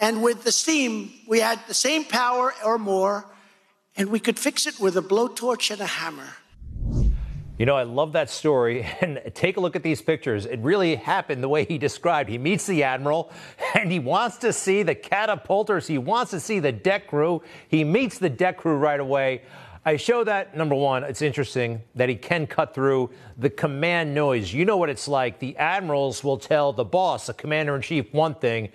And 0.00 0.22
with 0.22 0.44
the 0.44 0.50
steam, 0.50 1.12
we 1.28 1.40
had 1.40 1.60
the 1.68 1.74
same 1.74 2.04
power 2.06 2.54
or 2.64 2.78
more, 2.78 3.26
and 3.98 4.08
we 4.08 4.18
could 4.18 4.38
fix 4.38 4.66
it 4.66 4.80
with 4.80 4.96
a 4.96 5.02
blowtorch 5.02 5.70
and 5.70 5.82
a 5.82 5.86
hammer. 5.86 6.30
You 7.58 7.66
know, 7.66 7.76
I 7.76 7.82
love 7.82 8.14
that 8.14 8.30
story. 8.30 8.86
And 9.02 9.20
take 9.34 9.58
a 9.58 9.60
look 9.60 9.76
at 9.76 9.82
these 9.82 10.00
pictures. 10.00 10.46
It 10.46 10.60
really 10.60 10.96
happened 10.96 11.42
the 11.42 11.50
way 11.50 11.66
he 11.66 11.76
described. 11.76 12.30
He 12.30 12.38
meets 12.38 12.64
the 12.64 12.82
admiral 12.82 13.30
and 13.74 13.92
he 13.92 13.98
wants 13.98 14.38
to 14.38 14.54
see 14.54 14.82
the 14.82 14.94
catapulters. 14.94 15.86
He 15.86 15.98
wants 15.98 16.30
to 16.30 16.40
see 16.40 16.60
the 16.60 16.72
deck 16.72 17.08
crew. 17.08 17.42
He 17.68 17.84
meets 17.84 18.16
the 18.18 18.30
deck 18.30 18.56
crew 18.56 18.76
right 18.76 19.00
away. 19.00 19.42
I 19.82 19.96
show 19.96 20.24
that, 20.24 20.54
number 20.54 20.74
one, 20.74 21.04
it's 21.04 21.22
interesting 21.22 21.80
that 21.94 22.10
he 22.10 22.14
can 22.14 22.46
cut 22.46 22.74
through 22.74 23.10
the 23.38 23.48
command 23.48 24.14
noise. 24.14 24.52
You 24.52 24.66
know 24.66 24.76
what 24.76 24.90
it's 24.90 25.08
like. 25.08 25.38
The 25.38 25.56
admirals 25.56 26.22
will 26.22 26.36
tell 26.36 26.74
the 26.74 26.84
boss, 26.84 27.28
the 27.28 27.34
commander 27.34 27.74
in 27.76 27.80
chief, 27.80 28.12
one 28.12 28.34
thing. 28.34 28.68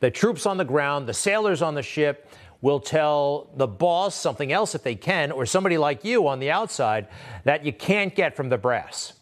The 0.00 0.10
troops 0.10 0.46
on 0.46 0.56
the 0.56 0.64
ground, 0.64 1.08
the 1.08 1.14
sailors 1.14 1.62
on 1.62 1.74
the 1.74 1.82
ship, 1.82 2.28
will 2.60 2.80
tell 2.80 3.50
the 3.54 3.68
boss 3.68 4.16
something 4.16 4.50
else 4.50 4.74
if 4.74 4.82
they 4.82 4.96
can, 4.96 5.30
or 5.30 5.46
somebody 5.46 5.78
like 5.78 6.04
you 6.04 6.26
on 6.26 6.40
the 6.40 6.50
outside 6.50 7.06
that 7.44 7.64
you 7.64 7.72
can't 7.72 8.16
get 8.16 8.34
from 8.34 8.48
the 8.48 8.58
brass. 8.58 9.12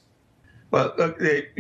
Well, 0.77 0.93
uh, 0.99 1.13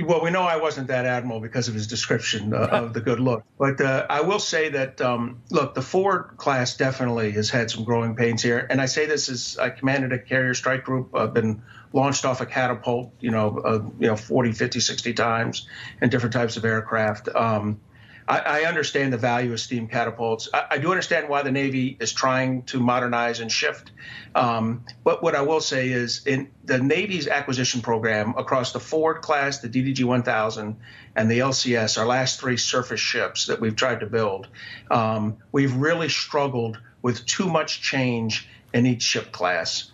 well, 0.05 0.23
we 0.23 0.31
know 0.31 0.43
I 0.43 0.59
wasn't 0.59 0.89
that 0.89 1.07
admiral 1.07 1.41
because 1.41 1.69
of 1.69 1.75
his 1.75 1.87
description 1.87 2.53
uh, 2.53 2.59
of 2.71 2.93
the 2.93 3.01
good 3.01 3.19
look. 3.19 3.45
But 3.59 3.81
uh, 3.81 4.05
I 4.11 4.21
will 4.21 4.39
say 4.39 4.69
that, 4.69 5.01
um, 5.01 5.41
look, 5.51 5.75
the 5.75 5.81
Ford 5.81 6.33
class 6.37 6.77
definitely 6.77 7.31
has 7.31 7.49
had 7.49 7.71
some 7.71 7.85
growing 7.85 8.15
pains 8.15 8.43
here. 8.43 8.67
And 8.69 8.79
I 8.79 8.85
say 8.85 9.07
this 9.07 9.31
as 9.31 9.57
I 9.57 9.71
commanded 9.71 10.13
a 10.13 10.19
carrier 10.19 10.53
strike 10.53 10.85
group. 10.85 11.15
I've 11.15 11.33
been 11.33 11.63
launched 11.95 12.27
off 12.27 12.43
a 12.43 12.47
catapult, 12.47 13.11
you 13.21 13.31
know, 13.31 13.59
uh, 13.59 13.83
you 13.99 14.09
know, 14.09 14.17
40, 14.17 14.53
50, 14.53 14.81
60 14.81 15.15
times 15.15 15.67
in 16.03 16.11
different 16.11 16.35
types 16.35 16.59
of 16.59 16.67
aircraft. 16.67 17.31
Um, 17.35 17.81
I, 18.29 18.39
I 18.39 18.65
understand 18.65 19.13
the 19.13 19.19
value 19.19 19.53
of 19.53 19.61
steam 19.61 19.87
catapults. 19.87 20.49
I, 20.53 20.67
I, 20.73 20.79
do 20.79 20.91
understand 20.91 21.29
why 21.29 21.43
the 21.43 21.53
Navy 21.53 21.97
is 22.01 22.13
trying 22.13 22.63
to 22.65 22.81
modernize 22.81 23.41
and 23.41 23.51
shift. 23.51 23.93
Um, 24.35 24.85
but 25.05 25.23
what 25.23 25.35
I 25.35 25.43
will 25.43 25.61
say 25.61 25.91
is, 25.91 26.27
in 26.27 26.51
the 26.65 26.79
Navy's 26.79 27.29
acquisition 27.29 27.83
program 27.83 28.35
across 28.37 28.73
the 28.73 28.81
Ford 28.81 29.23
class, 29.23 29.61
the 29.61 29.69
DDG 29.69 30.05
1000, 30.05 30.77
and 31.15 31.31
the 31.31 31.39
LCS, 31.39 31.99
our 31.99 32.07
last 32.07 32.41
three 32.41 32.57
surface 32.57 33.01
ships 33.01 33.47
that 33.47 33.61
we've 33.61 33.77
tried 33.77 34.01
to 34.01 34.07
build, 34.07 34.49
um, 34.91 35.37
we've 35.53 35.75
really 35.77 36.09
struggled 36.09 36.79
with 37.03 37.25
too 37.27 37.49
much 37.49 37.81
change 37.81 38.49
in 38.75 38.87
each 38.87 39.03
ship 39.03 39.31
class. 39.31 39.93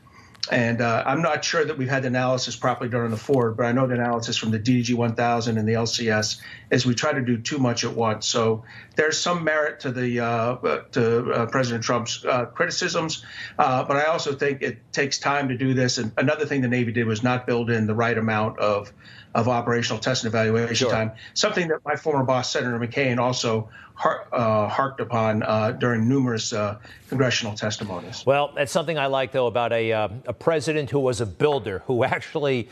And 0.50 0.80
uh, 0.80 1.04
I'm 1.06 1.22
not 1.22 1.44
sure 1.44 1.64
that 1.64 1.78
we've 1.78 1.88
had 1.88 2.02
the 2.02 2.08
analysis 2.08 2.56
properly 2.56 2.90
done 2.90 3.02
on 3.02 3.12
the 3.12 3.16
Ford, 3.16 3.56
but 3.56 3.64
I 3.64 3.70
know 3.70 3.86
the 3.86 3.94
analysis 3.94 4.36
from 4.36 4.50
the 4.50 4.58
DDG 4.58 4.92
1000 4.92 5.56
and 5.56 5.68
the 5.68 5.74
LCS 5.74 6.40
is 6.70 6.84
we 6.84 6.94
try 6.94 7.12
to 7.12 7.20
do 7.20 7.38
too 7.38 7.58
much 7.58 7.84
at 7.84 7.92
once. 7.92 8.26
So 8.26 8.64
there's 8.96 9.16
some 9.16 9.44
merit 9.44 9.80
to 9.80 9.92
the 9.92 10.18
uh, 10.18 10.26
uh 10.26 10.82
to 10.92 11.32
uh, 11.32 11.46
President 11.46 11.84
Trump's 11.84 12.24
uh, 12.24 12.46
criticisms, 12.46 13.24
uh, 13.56 13.84
but 13.84 13.96
I 13.96 14.06
also 14.06 14.34
think 14.34 14.62
it 14.62 14.92
takes 14.92 15.20
time 15.20 15.48
to 15.48 15.56
do 15.56 15.74
this. 15.74 15.98
And 15.98 16.10
another 16.16 16.44
thing 16.44 16.60
the 16.60 16.68
Navy 16.68 16.90
did 16.90 17.06
was 17.06 17.22
not 17.22 17.46
build 17.46 17.70
in 17.70 17.86
the 17.86 17.94
right 17.94 18.18
amount 18.18 18.58
of 18.58 18.92
of 19.34 19.48
operational 19.48 19.98
test 19.98 20.24
and 20.24 20.30
evaluation 20.32 20.74
sure. 20.74 20.90
time. 20.90 21.12
Something 21.34 21.68
that 21.68 21.80
my 21.84 21.96
former 21.96 22.24
boss, 22.24 22.52
Senator 22.52 22.78
McCain, 22.78 23.18
also 23.18 23.70
har- 23.94 24.26
uh, 24.32 24.68
harked 24.68 25.00
upon 25.00 25.42
uh, 25.42 25.72
during 25.72 26.08
numerous 26.08 26.52
uh, 26.52 26.78
congressional 27.08 27.54
testimonies. 27.54 28.24
Well, 28.26 28.52
that's 28.54 28.72
something 28.72 28.98
I 28.98 29.06
like, 29.06 29.32
though, 29.32 29.46
about 29.46 29.72
a, 29.72 29.92
uh, 29.92 30.08
a 30.26 30.32
president 30.32 30.90
who 30.90 31.00
was 31.00 31.20
a 31.20 31.26
builder, 31.26 31.82
who 31.86 32.04
actually 32.04 32.68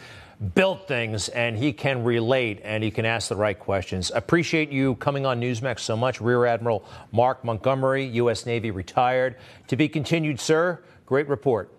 built 0.54 0.88
things, 0.88 1.28
and 1.28 1.56
he 1.56 1.72
can 1.72 2.02
relate 2.02 2.60
and 2.64 2.82
he 2.82 2.90
can 2.90 3.04
ask 3.04 3.28
the 3.28 3.36
right 3.36 3.58
questions. 3.58 4.10
Appreciate 4.14 4.70
you 4.70 4.94
coming 4.96 5.26
on 5.26 5.40
Newsmax 5.40 5.80
so 5.80 5.96
much. 5.96 6.20
Rear 6.20 6.46
Admiral 6.46 6.84
Mark 7.12 7.44
Montgomery, 7.44 8.04
U.S. 8.06 8.46
Navy 8.46 8.70
retired. 8.70 9.36
To 9.68 9.76
be 9.76 9.88
continued, 9.88 10.40
sir. 10.40 10.82
Great 11.06 11.28
report. 11.28 11.70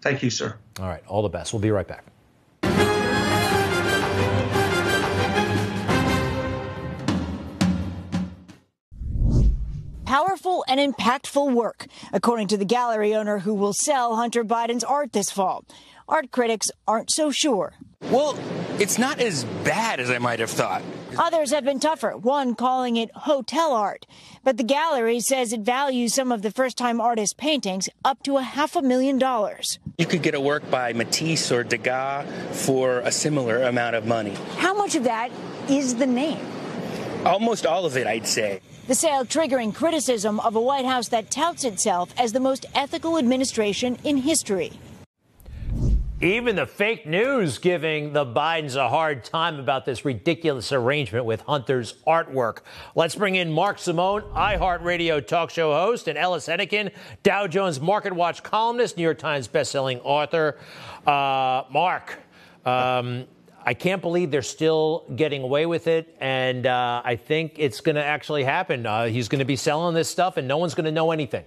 Thank 0.00 0.22
you, 0.22 0.30
sir. 0.30 0.56
All 0.80 0.86
right. 0.86 1.02
All 1.06 1.22
the 1.22 1.28
best. 1.28 1.52
We'll 1.52 1.62
be 1.62 1.70
right 1.70 1.88
back. 1.88 2.04
Powerful 10.14 10.64
and 10.68 10.78
impactful 10.78 11.52
work, 11.52 11.86
according 12.12 12.46
to 12.46 12.56
the 12.56 12.64
gallery 12.64 13.16
owner 13.16 13.40
who 13.40 13.52
will 13.52 13.72
sell 13.72 14.14
Hunter 14.14 14.44
Biden's 14.44 14.84
art 14.84 15.12
this 15.12 15.28
fall. 15.28 15.64
Art 16.08 16.30
critics 16.30 16.70
aren't 16.86 17.10
so 17.10 17.32
sure. 17.32 17.72
Well, 18.00 18.38
it's 18.78 18.96
not 18.96 19.18
as 19.18 19.42
bad 19.64 19.98
as 19.98 20.10
I 20.10 20.18
might 20.18 20.38
have 20.38 20.50
thought. 20.50 20.82
Others 21.18 21.50
have 21.50 21.64
been 21.64 21.80
tougher, 21.80 22.16
one 22.16 22.54
calling 22.54 22.96
it 22.96 23.10
hotel 23.16 23.72
art. 23.72 24.06
But 24.44 24.56
the 24.56 24.62
gallery 24.62 25.18
says 25.18 25.52
it 25.52 25.62
values 25.62 26.14
some 26.14 26.30
of 26.30 26.42
the 26.42 26.52
first 26.52 26.78
time 26.78 27.00
artist 27.00 27.36
paintings 27.36 27.88
up 28.04 28.22
to 28.22 28.36
a 28.36 28.42
half 28.42 28.76
a 28.76 28.82
million 28.82 29.18
dollars. 29.18 29.80
You 29.98 30.06
could 30.06 30.22
get 30.22 30.36
a 30.36 30.40
work 30.40 30.70
by 30.70 30.92
Matisse 30.92 31.50
or 31.50 31.64
Degas 31.64 32.64
for 32.64 33.00
a 33.00 33.10
similar 33.10 33.62
amount 33.62 33.96
of 33.96 34.06
money. 34.06 34.34
How 34.58 34.74
much 34.74 34.94
of 34.94 35.02
that 35.04 35.32
is 35.68 35.96
the 35.96 36.06
name? 36.06 36.46
Almost 37.24 37.66
all 37.66 37.84
of 37.84 37.96
it, 37.96 38.06
I'd 38.06 38.28
say. 38.28 38.60
The 38.86 38.94
sale 38.94 39.24
triggering 39.24 39.74
criticism 39.74 40.38
of 40.40 40.56
a 40.56 40.60
White 40.60 40.84
House 40.84 41.08
that 41.08 41.30
touts 41.30 41.64
itself 41.64 42.12
as 42.18 42.32
the 42.32 42.40
most 42.40 42.66
ethical 42.74 43.16
administration 43.16 43.96
in 44.04 44.18
history. 44.18 44.72
Even 46.20 46.54
the 46.54 46.66
fake 46.66 47.06
news 47.06 47.56
giving 47.56 48.12
the 48.12 48.26
Bidens 48.26 48.76
a 48.76 48.90
hard 48.90 49.24
time 49.24 49.58
about 49.58 49.86
this 49.86 50.04
ridiculous 50.04 50.70
arrangement 50.70 51.24
with 51.24 51.40
Hunter's 51.40 51.94
artwork. 52.06 52.58
Let's 52.94 53.14
bring 53.14 53.36
in 53.36 53.50
Mark 53.50 53.78
Simone, 53.78 54.20
iHeartRadio 54.34 55.26
talk 55.26 55.48
show 55.48 55.72
host, 55.72 56.06
and 56.06 56.18
Ellis 56.18 56.46
Henican, 56.46 56.90
Dow 57.22 57.46
Jones 57.46 57.80
Market 57.80 58.12
Watch 58.12 58.42
columnist, 58.42 58.98
New 58.98 59.02
York 59.02 59.18
Times 59.18 59.48
bestselling 59.48 59.98
author. 60.04 60.58
Uh, 61.06 61.62
Mark, 61.70 62.18
um, 62.66 63.24
I 63.66 63.72
can't 63.72 64.02
believe 64.02 64.30
they're 64.30 64.42
still 64.42 65.04
getting 65.16 65.42
away 65.42 65.64
with 65.64 65.86
it, 65.86 66.14
and 66.20 66.66
uh, 66.66 67.00
I 67.02 67.16
think 67.16 67.54
it's 67.56 67.80
going 67.80 67.96
to 67.96 68.04
actually 68.04 68.44
happen. 68.44 68.84
Uh, 68.84 69.06
he's 69.06 69.28
going 69.28 69.38
to 69.38 69.46
be 69.46 69.56
selling 69.56 69.94
this 69.94 70.08
stuff, 70.08 70.36
and 70.36 70.46
no 70.46 70.58
one's 70.58 70.74
going 70.74 70.84
to 70.84 70.92
know 70.92 71.12
anything. 71.12 71.44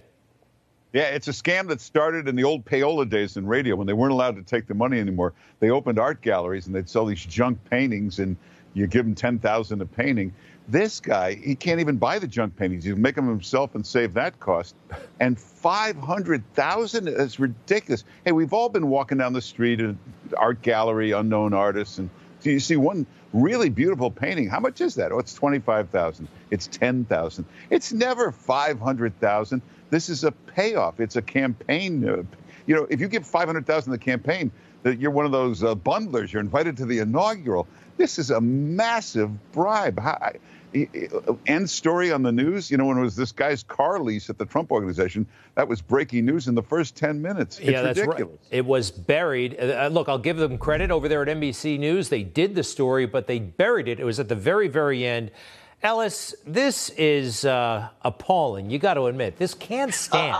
Yeah, 0.92 1.04
it's 1.04 1.28
a 1.28 1.32
scam 1.32 1.68
that 1.68 1.80
started 1.80 2.26
in 2.26 2.34
the 2.34 2.42
old 2.44 2.64
payola 2.64 3.08
days 3.08 3.36
in 3.36 3.46
radio 3.46 3.76
when 3.76 3.86
they 3.86 3.92
weren't 3.92 4.12
allowed 4.12 4.36
to 4.36 4.42
take 4.42 4.66
the 4.66 4.74
money 4.74 4.98
anymore. 4.98 5.34
They 5.60 5.70
opened 5.70 5.98
art 5.98 6.20
galleries 6.20 6.66
and 6.66 6.74
they'd 6.74 6.88
sell 6.88 7.04
these 7.04 7.24
junk 7.24 7.58
paintings, 7.70 8.18
and 8.18 8.36
you 8.74 8.86
give 8.86 9.04
them 9.04 9.14
ten 9.14 9.38
thousand 9.38 9.80
a 9.80 9.86
painting. 9.86 10.32
This 10.68 11.00
guy, 11.00 11.34
he 11.34 11.54
can't 11.54 11.80
even 11.80 11.96
buy 11.96 12.18
the 12.18 12.26
junk 12.26 12.56
paintings. 12.56 12.84
He'll 12.84 12.96
make 12.96 13.14
them 13.14 13.26
himself 13.26 13.74
and 13.74 13.86
save 13.86 14.12
that 14.14 14.38
cost. 14.38 14.74
And 15.18 15.38
500,000 15.40 17.08
is 17.08 17.40
ridiculous. 17.40 18.04
Hey, 18.24 18.32
we've 18.32 18.52
all 18.52 18.68
been 18.68 18.88
walking 18.88 19.16
down 19.16 19.32
the 19.32 19.40
street 19.40 19.80
at 19.80 19.94
art 20.36 20.60
gallery, 20.60 21.12
unknown 21.12 21.54
artists, 21.54 21.96
and 21.96 22.10
you 22.42 22.60
see 22.60 22.76
one 22.76 23.06
really 23.32 23.70
beautiful 23.70 24.10
painting. 24.10 24.48
How 24.48 24.60
much 24.60 24.82
is 24.82 24.94
that? 24.96 25.10
Oh, 25.10 25.18
it's 25.18 25.32
25,000. 25.32 26.28
It's 26.50 26.66
10,000. 26.66 27.44
It's 27.70 27.92
never 27.92 28.30
500,000. 28.30 29.62
This 29.90 30.08
is 30.10 30.24
a 30.24 30.32
payoff. 30.32 31.00
It's 31.00 31.16
a 31.16 31.22
campaign. 31.22 32.06
Uh, 32.06 32.22
you 32.66 32.74
know, 32.74 32.86
if 32.90 33.00
you 33.00 33.08
give 33.08 33.26
five 33.26 33.48
hundred 33.48 33.66
thousand 33.66 33.92
to 33.92 33.98
the 33.98 34.04
campaign, 34.04 34.50
that 34.82 34.98
you're 35.00 35.10
one 35.10 35.24
of 35.24 35.32
those 35.32 35.64
uh, 35.64 35.74
bundlers. 35.74 36.30
You're 36.32 36.42
invited 36.42 36.76
to 36.78 36.86
the 36.86 36.98
inaugural. 36.98 37.66
This 37.96 38.18
is 38.18 38.30
a 38.30 38.40
massive 38.40 39.52
bribe. 39.52 39.98
How, 39.98 40.32
end 41.46 41.68
story 41.68 42.12
on 42.12 42.22
the 42.22 42.32
news. 42.32 42.70
You 42.70 42.76
know, 42.76 42.86
when 42.86 42.98
it 42.98 43.02
was 43.02 43.16
this 43.16 43.32
guy's 43.32 43.62
car 43.62 44.00
lease 44.00 44.28
at 44.28 44.38
the 44.38 44.44
Trump 44.44 44.70
organization, 44.70 45.26
that 45.54 45.66
was 45.66 45.80
breaking 45.80 46.26
news 46.26 46.48
in 46.48 46.54
the 46.54 46.62
first 46.62 46.94
10 46.96 47.20
minutes. 47.20 47.58
It's 47.58 47.70
yeah, 47.70 47.82
that's 47.82 47.98
ridiculous. 47.98 48.38
right. 48.42 48.58
It 48.58 48.64
was 48.64 48.90
buried. 48.90 49.58
Uh, 49.58 49.88
look, 49.90 50.08
I'll 50.08 50.18
give 50.18 50.36
them 50.36 50.58
credit 50.58 50.90
over 50.90 51.08
there 51.08 51.22
at 51.22 51.28
NBC 51.28 51.78
News. 51.78 52.08
They 52.08 52.22
did 52.22 52.54
the 52.54 52.62
story, 52.62 53.06
but 53.06 53.26
they 53.26 53.38
buried 53.38 53.88
it. 53.88 53.98
It 54.00 54.04
was 54.04 54.20
at 54.20 54.28
the 54.28 54.34
very, 54.34 54.68
very 54.68 55.06
end. 55.06 55.30
Ellis, 55.82 56.34
this 56.44 56.90
is 56.90 57.44
uh, 57.44 57.88
appalling. 58.02 58.68
You 58.68 58.78
got 58.78 58.94
to 58.94 59.06
admit, 59.06 59.36
this 59.36 59.54
can't 59.54 59.94
stand. 59.94 60.34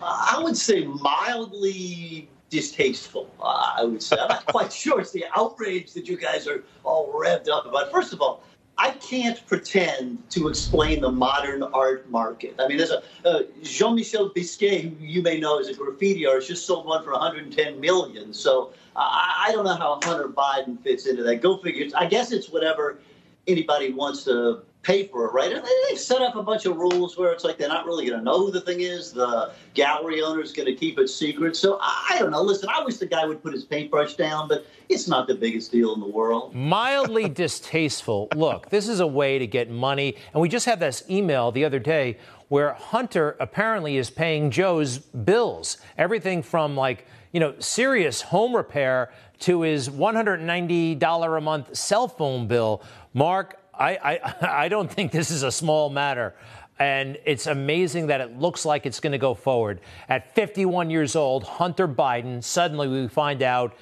Uh, 0.00 0.28
I 0.32 0.40
would 0.42 0.56
say 0.56 0.84
mildly 0.84 2.28
distasteful. 2.52 3.28
Uh, 3.40 3.72
I 3.78 3.84
would 3.84 4.02
say 4.02 4.16
I'm 4.20 4.28
not 4.28 4.46
quite 4.46 4.72
sure 4.84 5.00
it's 5.00 5.10
the 5.10 5.24
outrage 5.34 5.92
that 5.94 6.06
you 6.06 6.16
guys 6.16 6.46
are 6.46 6.62
all 6.84 7.12
revved 7.12 7.48
up 7.48 7.66
about. 7.66 7.90
First 7.90 8.12
of 8.12 8.20
all, 8.20 8.44
I 8.78 8.90
can't 8.92 9.44
pretend 9.46 10.28
to 10.30 10.48
explain 10.48 11.02
the 11.02 11.10
modern 11.10 11.62
art 11.62 12.10
market. 12.10 12.54
I 12.58 12.68
mean, 12.68 12.78
there's 12.78 12.90
a 12.90 13.02
uh, 13.24 13.42
Jean-Michel 13.62 14.30
Basquiat, 14.30 14.98
who 14.98 15.04
you 15.04 15.22
may 15.22 15.38
know 15.38 15.60
as 15.60 15.68
a 15.68 15.74
graffiti 15.74 16.26
artist, 16.26 16.48
just 16.48 16.66
sold 16.66 16.86
one 16.86 17.04
for 17.04 17.12
110 17.12 17.80
million. 17.80 18.32
So 18.32 18.72
I, 18.96 19.46
I 19.48 19.52
don't 19.52 19.64
know 19.64 19.76
how 19.76 20.00
Hunter 20.02 20.28
Biden 20.28 20.82
fits 20.82 21.06
into 21.06 21.22
that. 21.22 21.36
Go 21.36 21.58
figure. 21.58 21.86
I 21.96 22.06
guess 22.06 22.32
it's 22.32 22.48
whatever 22.48 22.98
anybody 23.46 23.92
wants 23.92 24.24
to 24.24 24.62
pay 24.82 25.06
for 25.06 25.26
it, 25.26 25.32
right? 25.32 25.52
And 25.52 25.64
they've 25.88 25.98
set 25.98 26.22
up 26.22 26.34
a 26.34 26.42
bunch 26.42 26.66
of 26.66 26.76
rules 26.76 27.16
where 27.16 27.32
it's 27.32 27.44
like 27.44 27.56
they're 27.56 27.68
not 27.68 27.86
really 27.86 28.06
going 28.06 28.18
to 28.18 28.24
know 28.24 28.38
who 28.38 28.50
the 28.50 28.60
thing 28.60 28.80
is. 28.80 29.12
The 29.12 29.52
gallery 29.74 30.22
owner 30.22 30.40
is 30.40 30.52
going 30.52 30.66
to 30.66 30.74
keep 30.74 30.98
it 30.98 31.08
secret. 31.08 31.56
So 31.56 31.78
I 31.80 32.16
don't 32.18 32.32
know. 32.32 32.42
Listen, 32.42 32.68
I 32.68 32.82
wish 32.84 32.96
the 32.96 33.06
guy 33.06 33.24
would 33.24 33.42
put 33.42 33.52
his 33.52 33.64
paintbrush 33.64 34.14
down, 34.14 34.48
but 34.48 34.66
it's 34.88 35.06
not 35.06 35.28
the 35.28 35.34
biggest 35.34 35.70
deal 35.70 35.94
in 35.94 36.00
the 36.00 36.06
world. 36.06 36.54
Mildly 36.54 37.28
distasteful. 37.28 38.28
Look, 38.34 38.70
this 38.70 38.88
is 38.88 39.00
a 39.00 39.06
way 39.06 39.38
to 39.38 39.46
get 39.46 39.70
money. 39.70 40.16
And 40.32 40.42
we 40.42 40.48
just 40.48 40.66
had 40.66 40.80
this 40.80 41.04
email 41.08 41.52
the 41.52 41.64
other 41.64 41.78
day 41.78 42.18
where 42.48 42.74
Hunter 42.74 43.36
apparently 43.40 43.96
is 43.96 44.10
paying 44.10 44.50
Joe's 44.50 44.98
bills. 44.98 45.78
Everything 45.96 46.42
from 46.42 46.76
like, 46.76 47.06
you 47.32 47.40
know, 47.40 47.54
serious 47.60 48.20
home 48.20 48.54
repair 48.54 49.12
to 49.40 49.62
his 49.62 49.88
$190 49.88 51.38
a 51.38 51.40
month 51.40 51.76
cell 51.76 52.08
phone 52.08 52.46
bill. 52.46 52.82
Mark, 53.14 53.58
I, 53.74 54.20
I, 54.64 54.68
don't 54.68 54.90
think 54.90 55.12
this 55.12 55.30
is 55.30 55.42
a 55.42 55.52
small 55.52 55.90
matter. 55.90 56.34
And 56.78 57.18
it's 57.24 57.46
amazing 57.46 58.08
that 58.08 58.20
it 58.20 58.38
looks 58.38 58.64
like 58.64 58.86
it's 58.86 59.00
going 59.00 59.12
to 59.12 59.18
go 59.18 59.34
forward. 59.34 59.80
At 60.08 60.34
51 60.34 60.90
years 60.90 61.14
old, 61.14 61.44
Hunter 61.44 61.86
Biden, 61.86 62.42
suddenly 62.42 62.88
we 62.88 63.08
find 63.08 63.42
out 63.42 63.76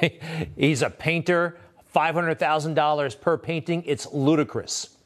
he's 0.56 0.82
a 0.82 0.90
painter, 0.90 1.58
$500,000 1.94 3.20
per 3.20 3.36
painting. 3.36 3.82
It's 3.86 4.06
ludicrous. 4.12 4.96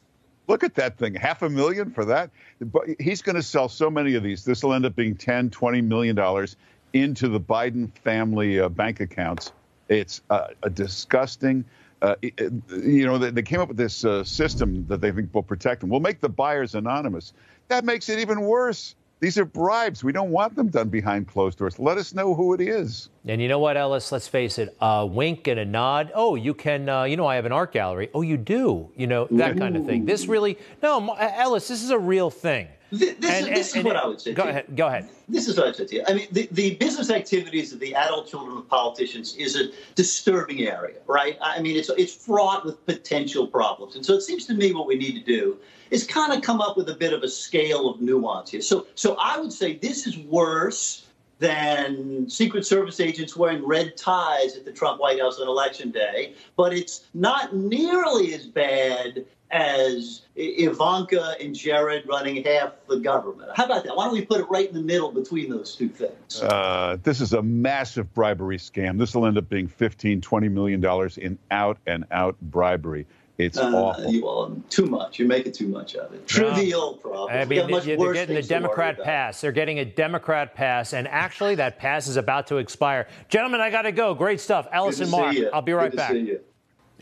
Look 0.47 0.63
at 0.63 0.75
that 0.75 0.97
thing, 0.97 1.15
half 1.15 1.41
a 1.41 1.49
million 1.49 1.91
for 1.91 2.05
that. 2.05 2.29
But 2.59 2.83
he's 2.99 3.21
going 3.21 3.35
to 3.35 3.43
sell 3.43 3.69
so 3.69 3.89
many 3.89 4.15
of 4.15 4.23
these. 4.23 4.43
This 4.43 4.63
will 4.63 4.73
end 4.73 4.85
up 4.85 4.95
being 4.95 5.15
10, 5.15 5.49
20 5.49 5.81
million 5.81 6.15
dollars 6.15 6.55
into 6.93 7.27
the 7.27 7.39
Biden 7.39 7.91
family 8.03 8.59
uh, 8.59 8.69
bank 8.69 8.99
accounts. 8.99 9.51
It's 9.89 10.21
uh, 10.29 10.47
a 10.61 10.69
disgusting. 10.69 11.65
Uh, 12.03 12.15
you 12.21 13.05
know, 13.05 13.17
they, 13.17 13.31
they, 13.31 13.41
came 13.41 13.61
up 13.61 13.69
with 13.69 13.77
this 13.77 14.03
uh, 14.03 14.25
system 14.25 14.85
that 14.87 14.99
they 14.99 15.09
think 15.09 15.33
will 15.33 15.41
protect 15.41 15.79
them. 15.79 15.89
We'll 15.89 16.01
make 16.01 16.19
the 16.19 16.27
buyers 16.27 16.75
anonymous. 16.75 17.31
That 17.69 17.85
makes 17.85 18.09
it 18.09 18.19
even 18.19 18.41
worse. 18.41 18.95
These 19.21 19.37
are 19.37 19.45
bribes. 19.45 20.03
We 20.03 20.11
don't 20.11 20.31
want 20.31 20.53
them 20.53 20.67
done 20.67 20.89
behind 20.89 21.29
closed 21.29 21.57
doors. 21.57 21.79
Let 21.79 21.97
us 21.97 22.13
know 22.13 22.35
who 22.35 22.53
it 22.53 22.59
is. 22.59 23.07
And 23.25 23.41
you 23.41 23.47
know 23.47 23.59
what, 23.59 23.77
Ellis? 23.77 24.11
Let's 24.11 24.27
face 24.27 24.59
it. 24.59 24.75
A 24.81 25.05
wink 25.05 25.47
and 25.47 25.57
a 25.57 25.63
nod. 25.63 26.11
Oh, 26.13 26.35
you 26.35 26.53
can. 26.53 26.89
Uh, 26.89 27.03
you 27.03 27.15
know, 27.15 27.25
I 27.25 27.35
have 27.35 27.45
an 27.45 27.53
art 27.53 27.71
gallery. 27.71 28.09
Oh, 28.13 28.21
you 28.21 28.35
do. 28.35 28.91
You 28.97 29.07
know 29.07 29.29
that 29.31 29.57
kind 29.57 29.77
of 29.77 29.85
thing. 29.85 30.03
This 30.03 30.27
really. 30.27 30.57
No, 30.81 31.13
Ellis. 31.13 31.69
This 31.69 31.81
is 31.83 31.91
a 31.91 31.97
real 31.97 32.29
thing. 32.29 32.67
This, 32.93 33.09
and, 33.09 33.23
is, 33.23 33.45
this 33.47 33.71
and, 33.73 33.79
is 33.79 33.85
what 33.85 33.95
I 33.95 34.05
would 34.05 34.21
say. 34.21 34.33
Go 34.33 34.43
ahead. 34.43 34.75
Go 34.75 34.85
ahead. 34.85 35.09
This 35.27 35.47
is 35.47 35.57
what 35.57 35.63
I 35.63 35.67
would 35.69 35.75
say 35.75 35.85
to 35.87 35.95
you. 35.95 36.03
I 36.07 36.13
mean, 36.13 36.27
the, 36.31 36.47
the 36.51 36.75
business 36.75 37.09
activities 37.09 37.73
of 37.73 37.79
the 37.79 37.95
adult 37.95 38.27
children 38.27 38.55
of 38.55 38.67
politicians 38.69 39.35
is 39.35 39.55
a 39.55 39.69
disturbing 39.95 40.67
area, 40.67 40.97
right? 41.07 41.35
I 41.41 41.59
mean, 41.59 41.75
it's 41.75 41.89
it's 41.89 42.13
fraught 42.13 42.65
with 42.65 42.85
potential 42.85 43.47
problems, 43.47 43.95
and 43.95 44.05
so 44.05 44.13
it 44.13 44.21
seems 44.21 44.45
to 44.45 44.53
me 44.53 44.73
what 44.73 44.85
we 44.85 44.95
need 44.95 45.13
to 45.13 45.25
do 45.25 45.57
is 45.89 46.05
kind 46.05 46.33
of 46.33 46.41
come 46.43 46.61
up 46.61 46.77
with 46.77 46.89
a 46.89 46.95
bit 46.95 47.13
of 47.13 47.23
a 47.23 47.27
scale 47.27 47.89
of 47.89 47.99
nuance 47.99 48.51
here. 48.51 48.61
So, 48.61 48.87
so 48.95 49.15
I 49.19 49.39
would 49.39 49.53
say 49.53 49.77
this 49.77 50.07
is 50.07 50.17
worse 50.17 51.07
than 51.39 52.29
Secret 52.29 52.65
Service 52.65 52.99
agents 52.99 53.35
wearing 53.35 53.65
red 53.65 53.97
ties 53.97 54.55
at 54.55 54.65
the 54.65 54.71
Trump 54.71 54.99
White 54.99 55.19
House 55.19 55.39
on 55.39 55.47
election 55.47 55.91
day, 55.91 56.35
but 56.55 56.73
it's 56.73 57.07
not 57.13 57.55
nearly 57.55 58.33
as 58.33 58.47
bad 58.47 59.25
as 59.53 60.23
Ivanka 60.35 61.35
and 61.39 61.53
Jared 61.53 62.07
running 62.07 62.43
half 62.43 62.73
the 62.89 62.97
government. 62.97 63.51
How 63.55 63.65
about 63.65 63.83
that? 63.83 63.95
Why 63.95 64.05
don't 64.05 64.13
we 64.13 64.25
put 64.25 64.41
it 64.41 64.49
right 64.49 64.67
in 64.67 64.73
the 64.73 64.81
middle 64.81 65.11
between 65.11 65.49
those 65.49 65.75
two 65.75 65.87
things? 65.87 66.41
Uh, 66.41 66.97
this 67.03 67.21
is 67.21 67.33
a 67.33 67.41
massive 67.41 68.11
bribery 68.15 68.57
scam. 68.57 68.97
This 68.97 69.15
will 69.15 69.27
end 69.27 69.37
up 69.37 69.47
being 69.47 69.67
15, 69.67 70.21
20 70.21 70.49
million 70.49 70.81
dollars 70.81 71.17
in 71.19 71.37
out 71.51 71.77
and 71.85 72.03
out 72.11 72.35
bribery. 72.41 73.05
It's 73.37 73.57
uh, 73.57 73.71
awful. 73.73 74.11
You 74.11 74.27
all 74.27 74.55
too 74.69 74.85
much. 74.85 75.19
You're 75.19 75.27
making 75.27 75.53
too 75.53 75.67
much 75.67 75.95
of 75.95 76.13
it. 76.13 76.27
Trivial 76.27 76.95
problem. 76.95 77.29
I 77.31 77.45
mean, 77.45 77.67
they're 77.67 78.13
getting 78.13 78.37
a 78.37 78.41
Democrat 78.41 79.03
pass. 79.03 79.41
They're 79.41 79.51
getting 79.51 79.79
a 79.79 79.85
Democrat 79.85 80.53
pass, 80.55 80.93
and 80.93 81.07
actually, 81.07 81.55
that 81.55 81.79
pass 81.79 82.07
is 82.07 82.17
about 82.17 82.47
to 82.47 82.57
expire. 82.57 83.07
Gentlemen, 83.29 83.59
I 83.59 83.71
got 83.71 83.83
to 83.83 83.91
go. 83.91 84.13
Great 84.13 84.39
stuff, 84.39 84.67
Ellison 84.71 85.09
Mark. 85.09 85.35
I'll 85.51 85.63
be 85.63 85.73
right 85.73 85.95
back. 85.95 86.15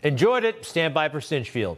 Enjoyed 0.02 0.44
it. 0.44 0.64
Stand 0.64 0.94
by 0.94 1.08
for 1.10 1.20
Stinchfield. 1.20 1.76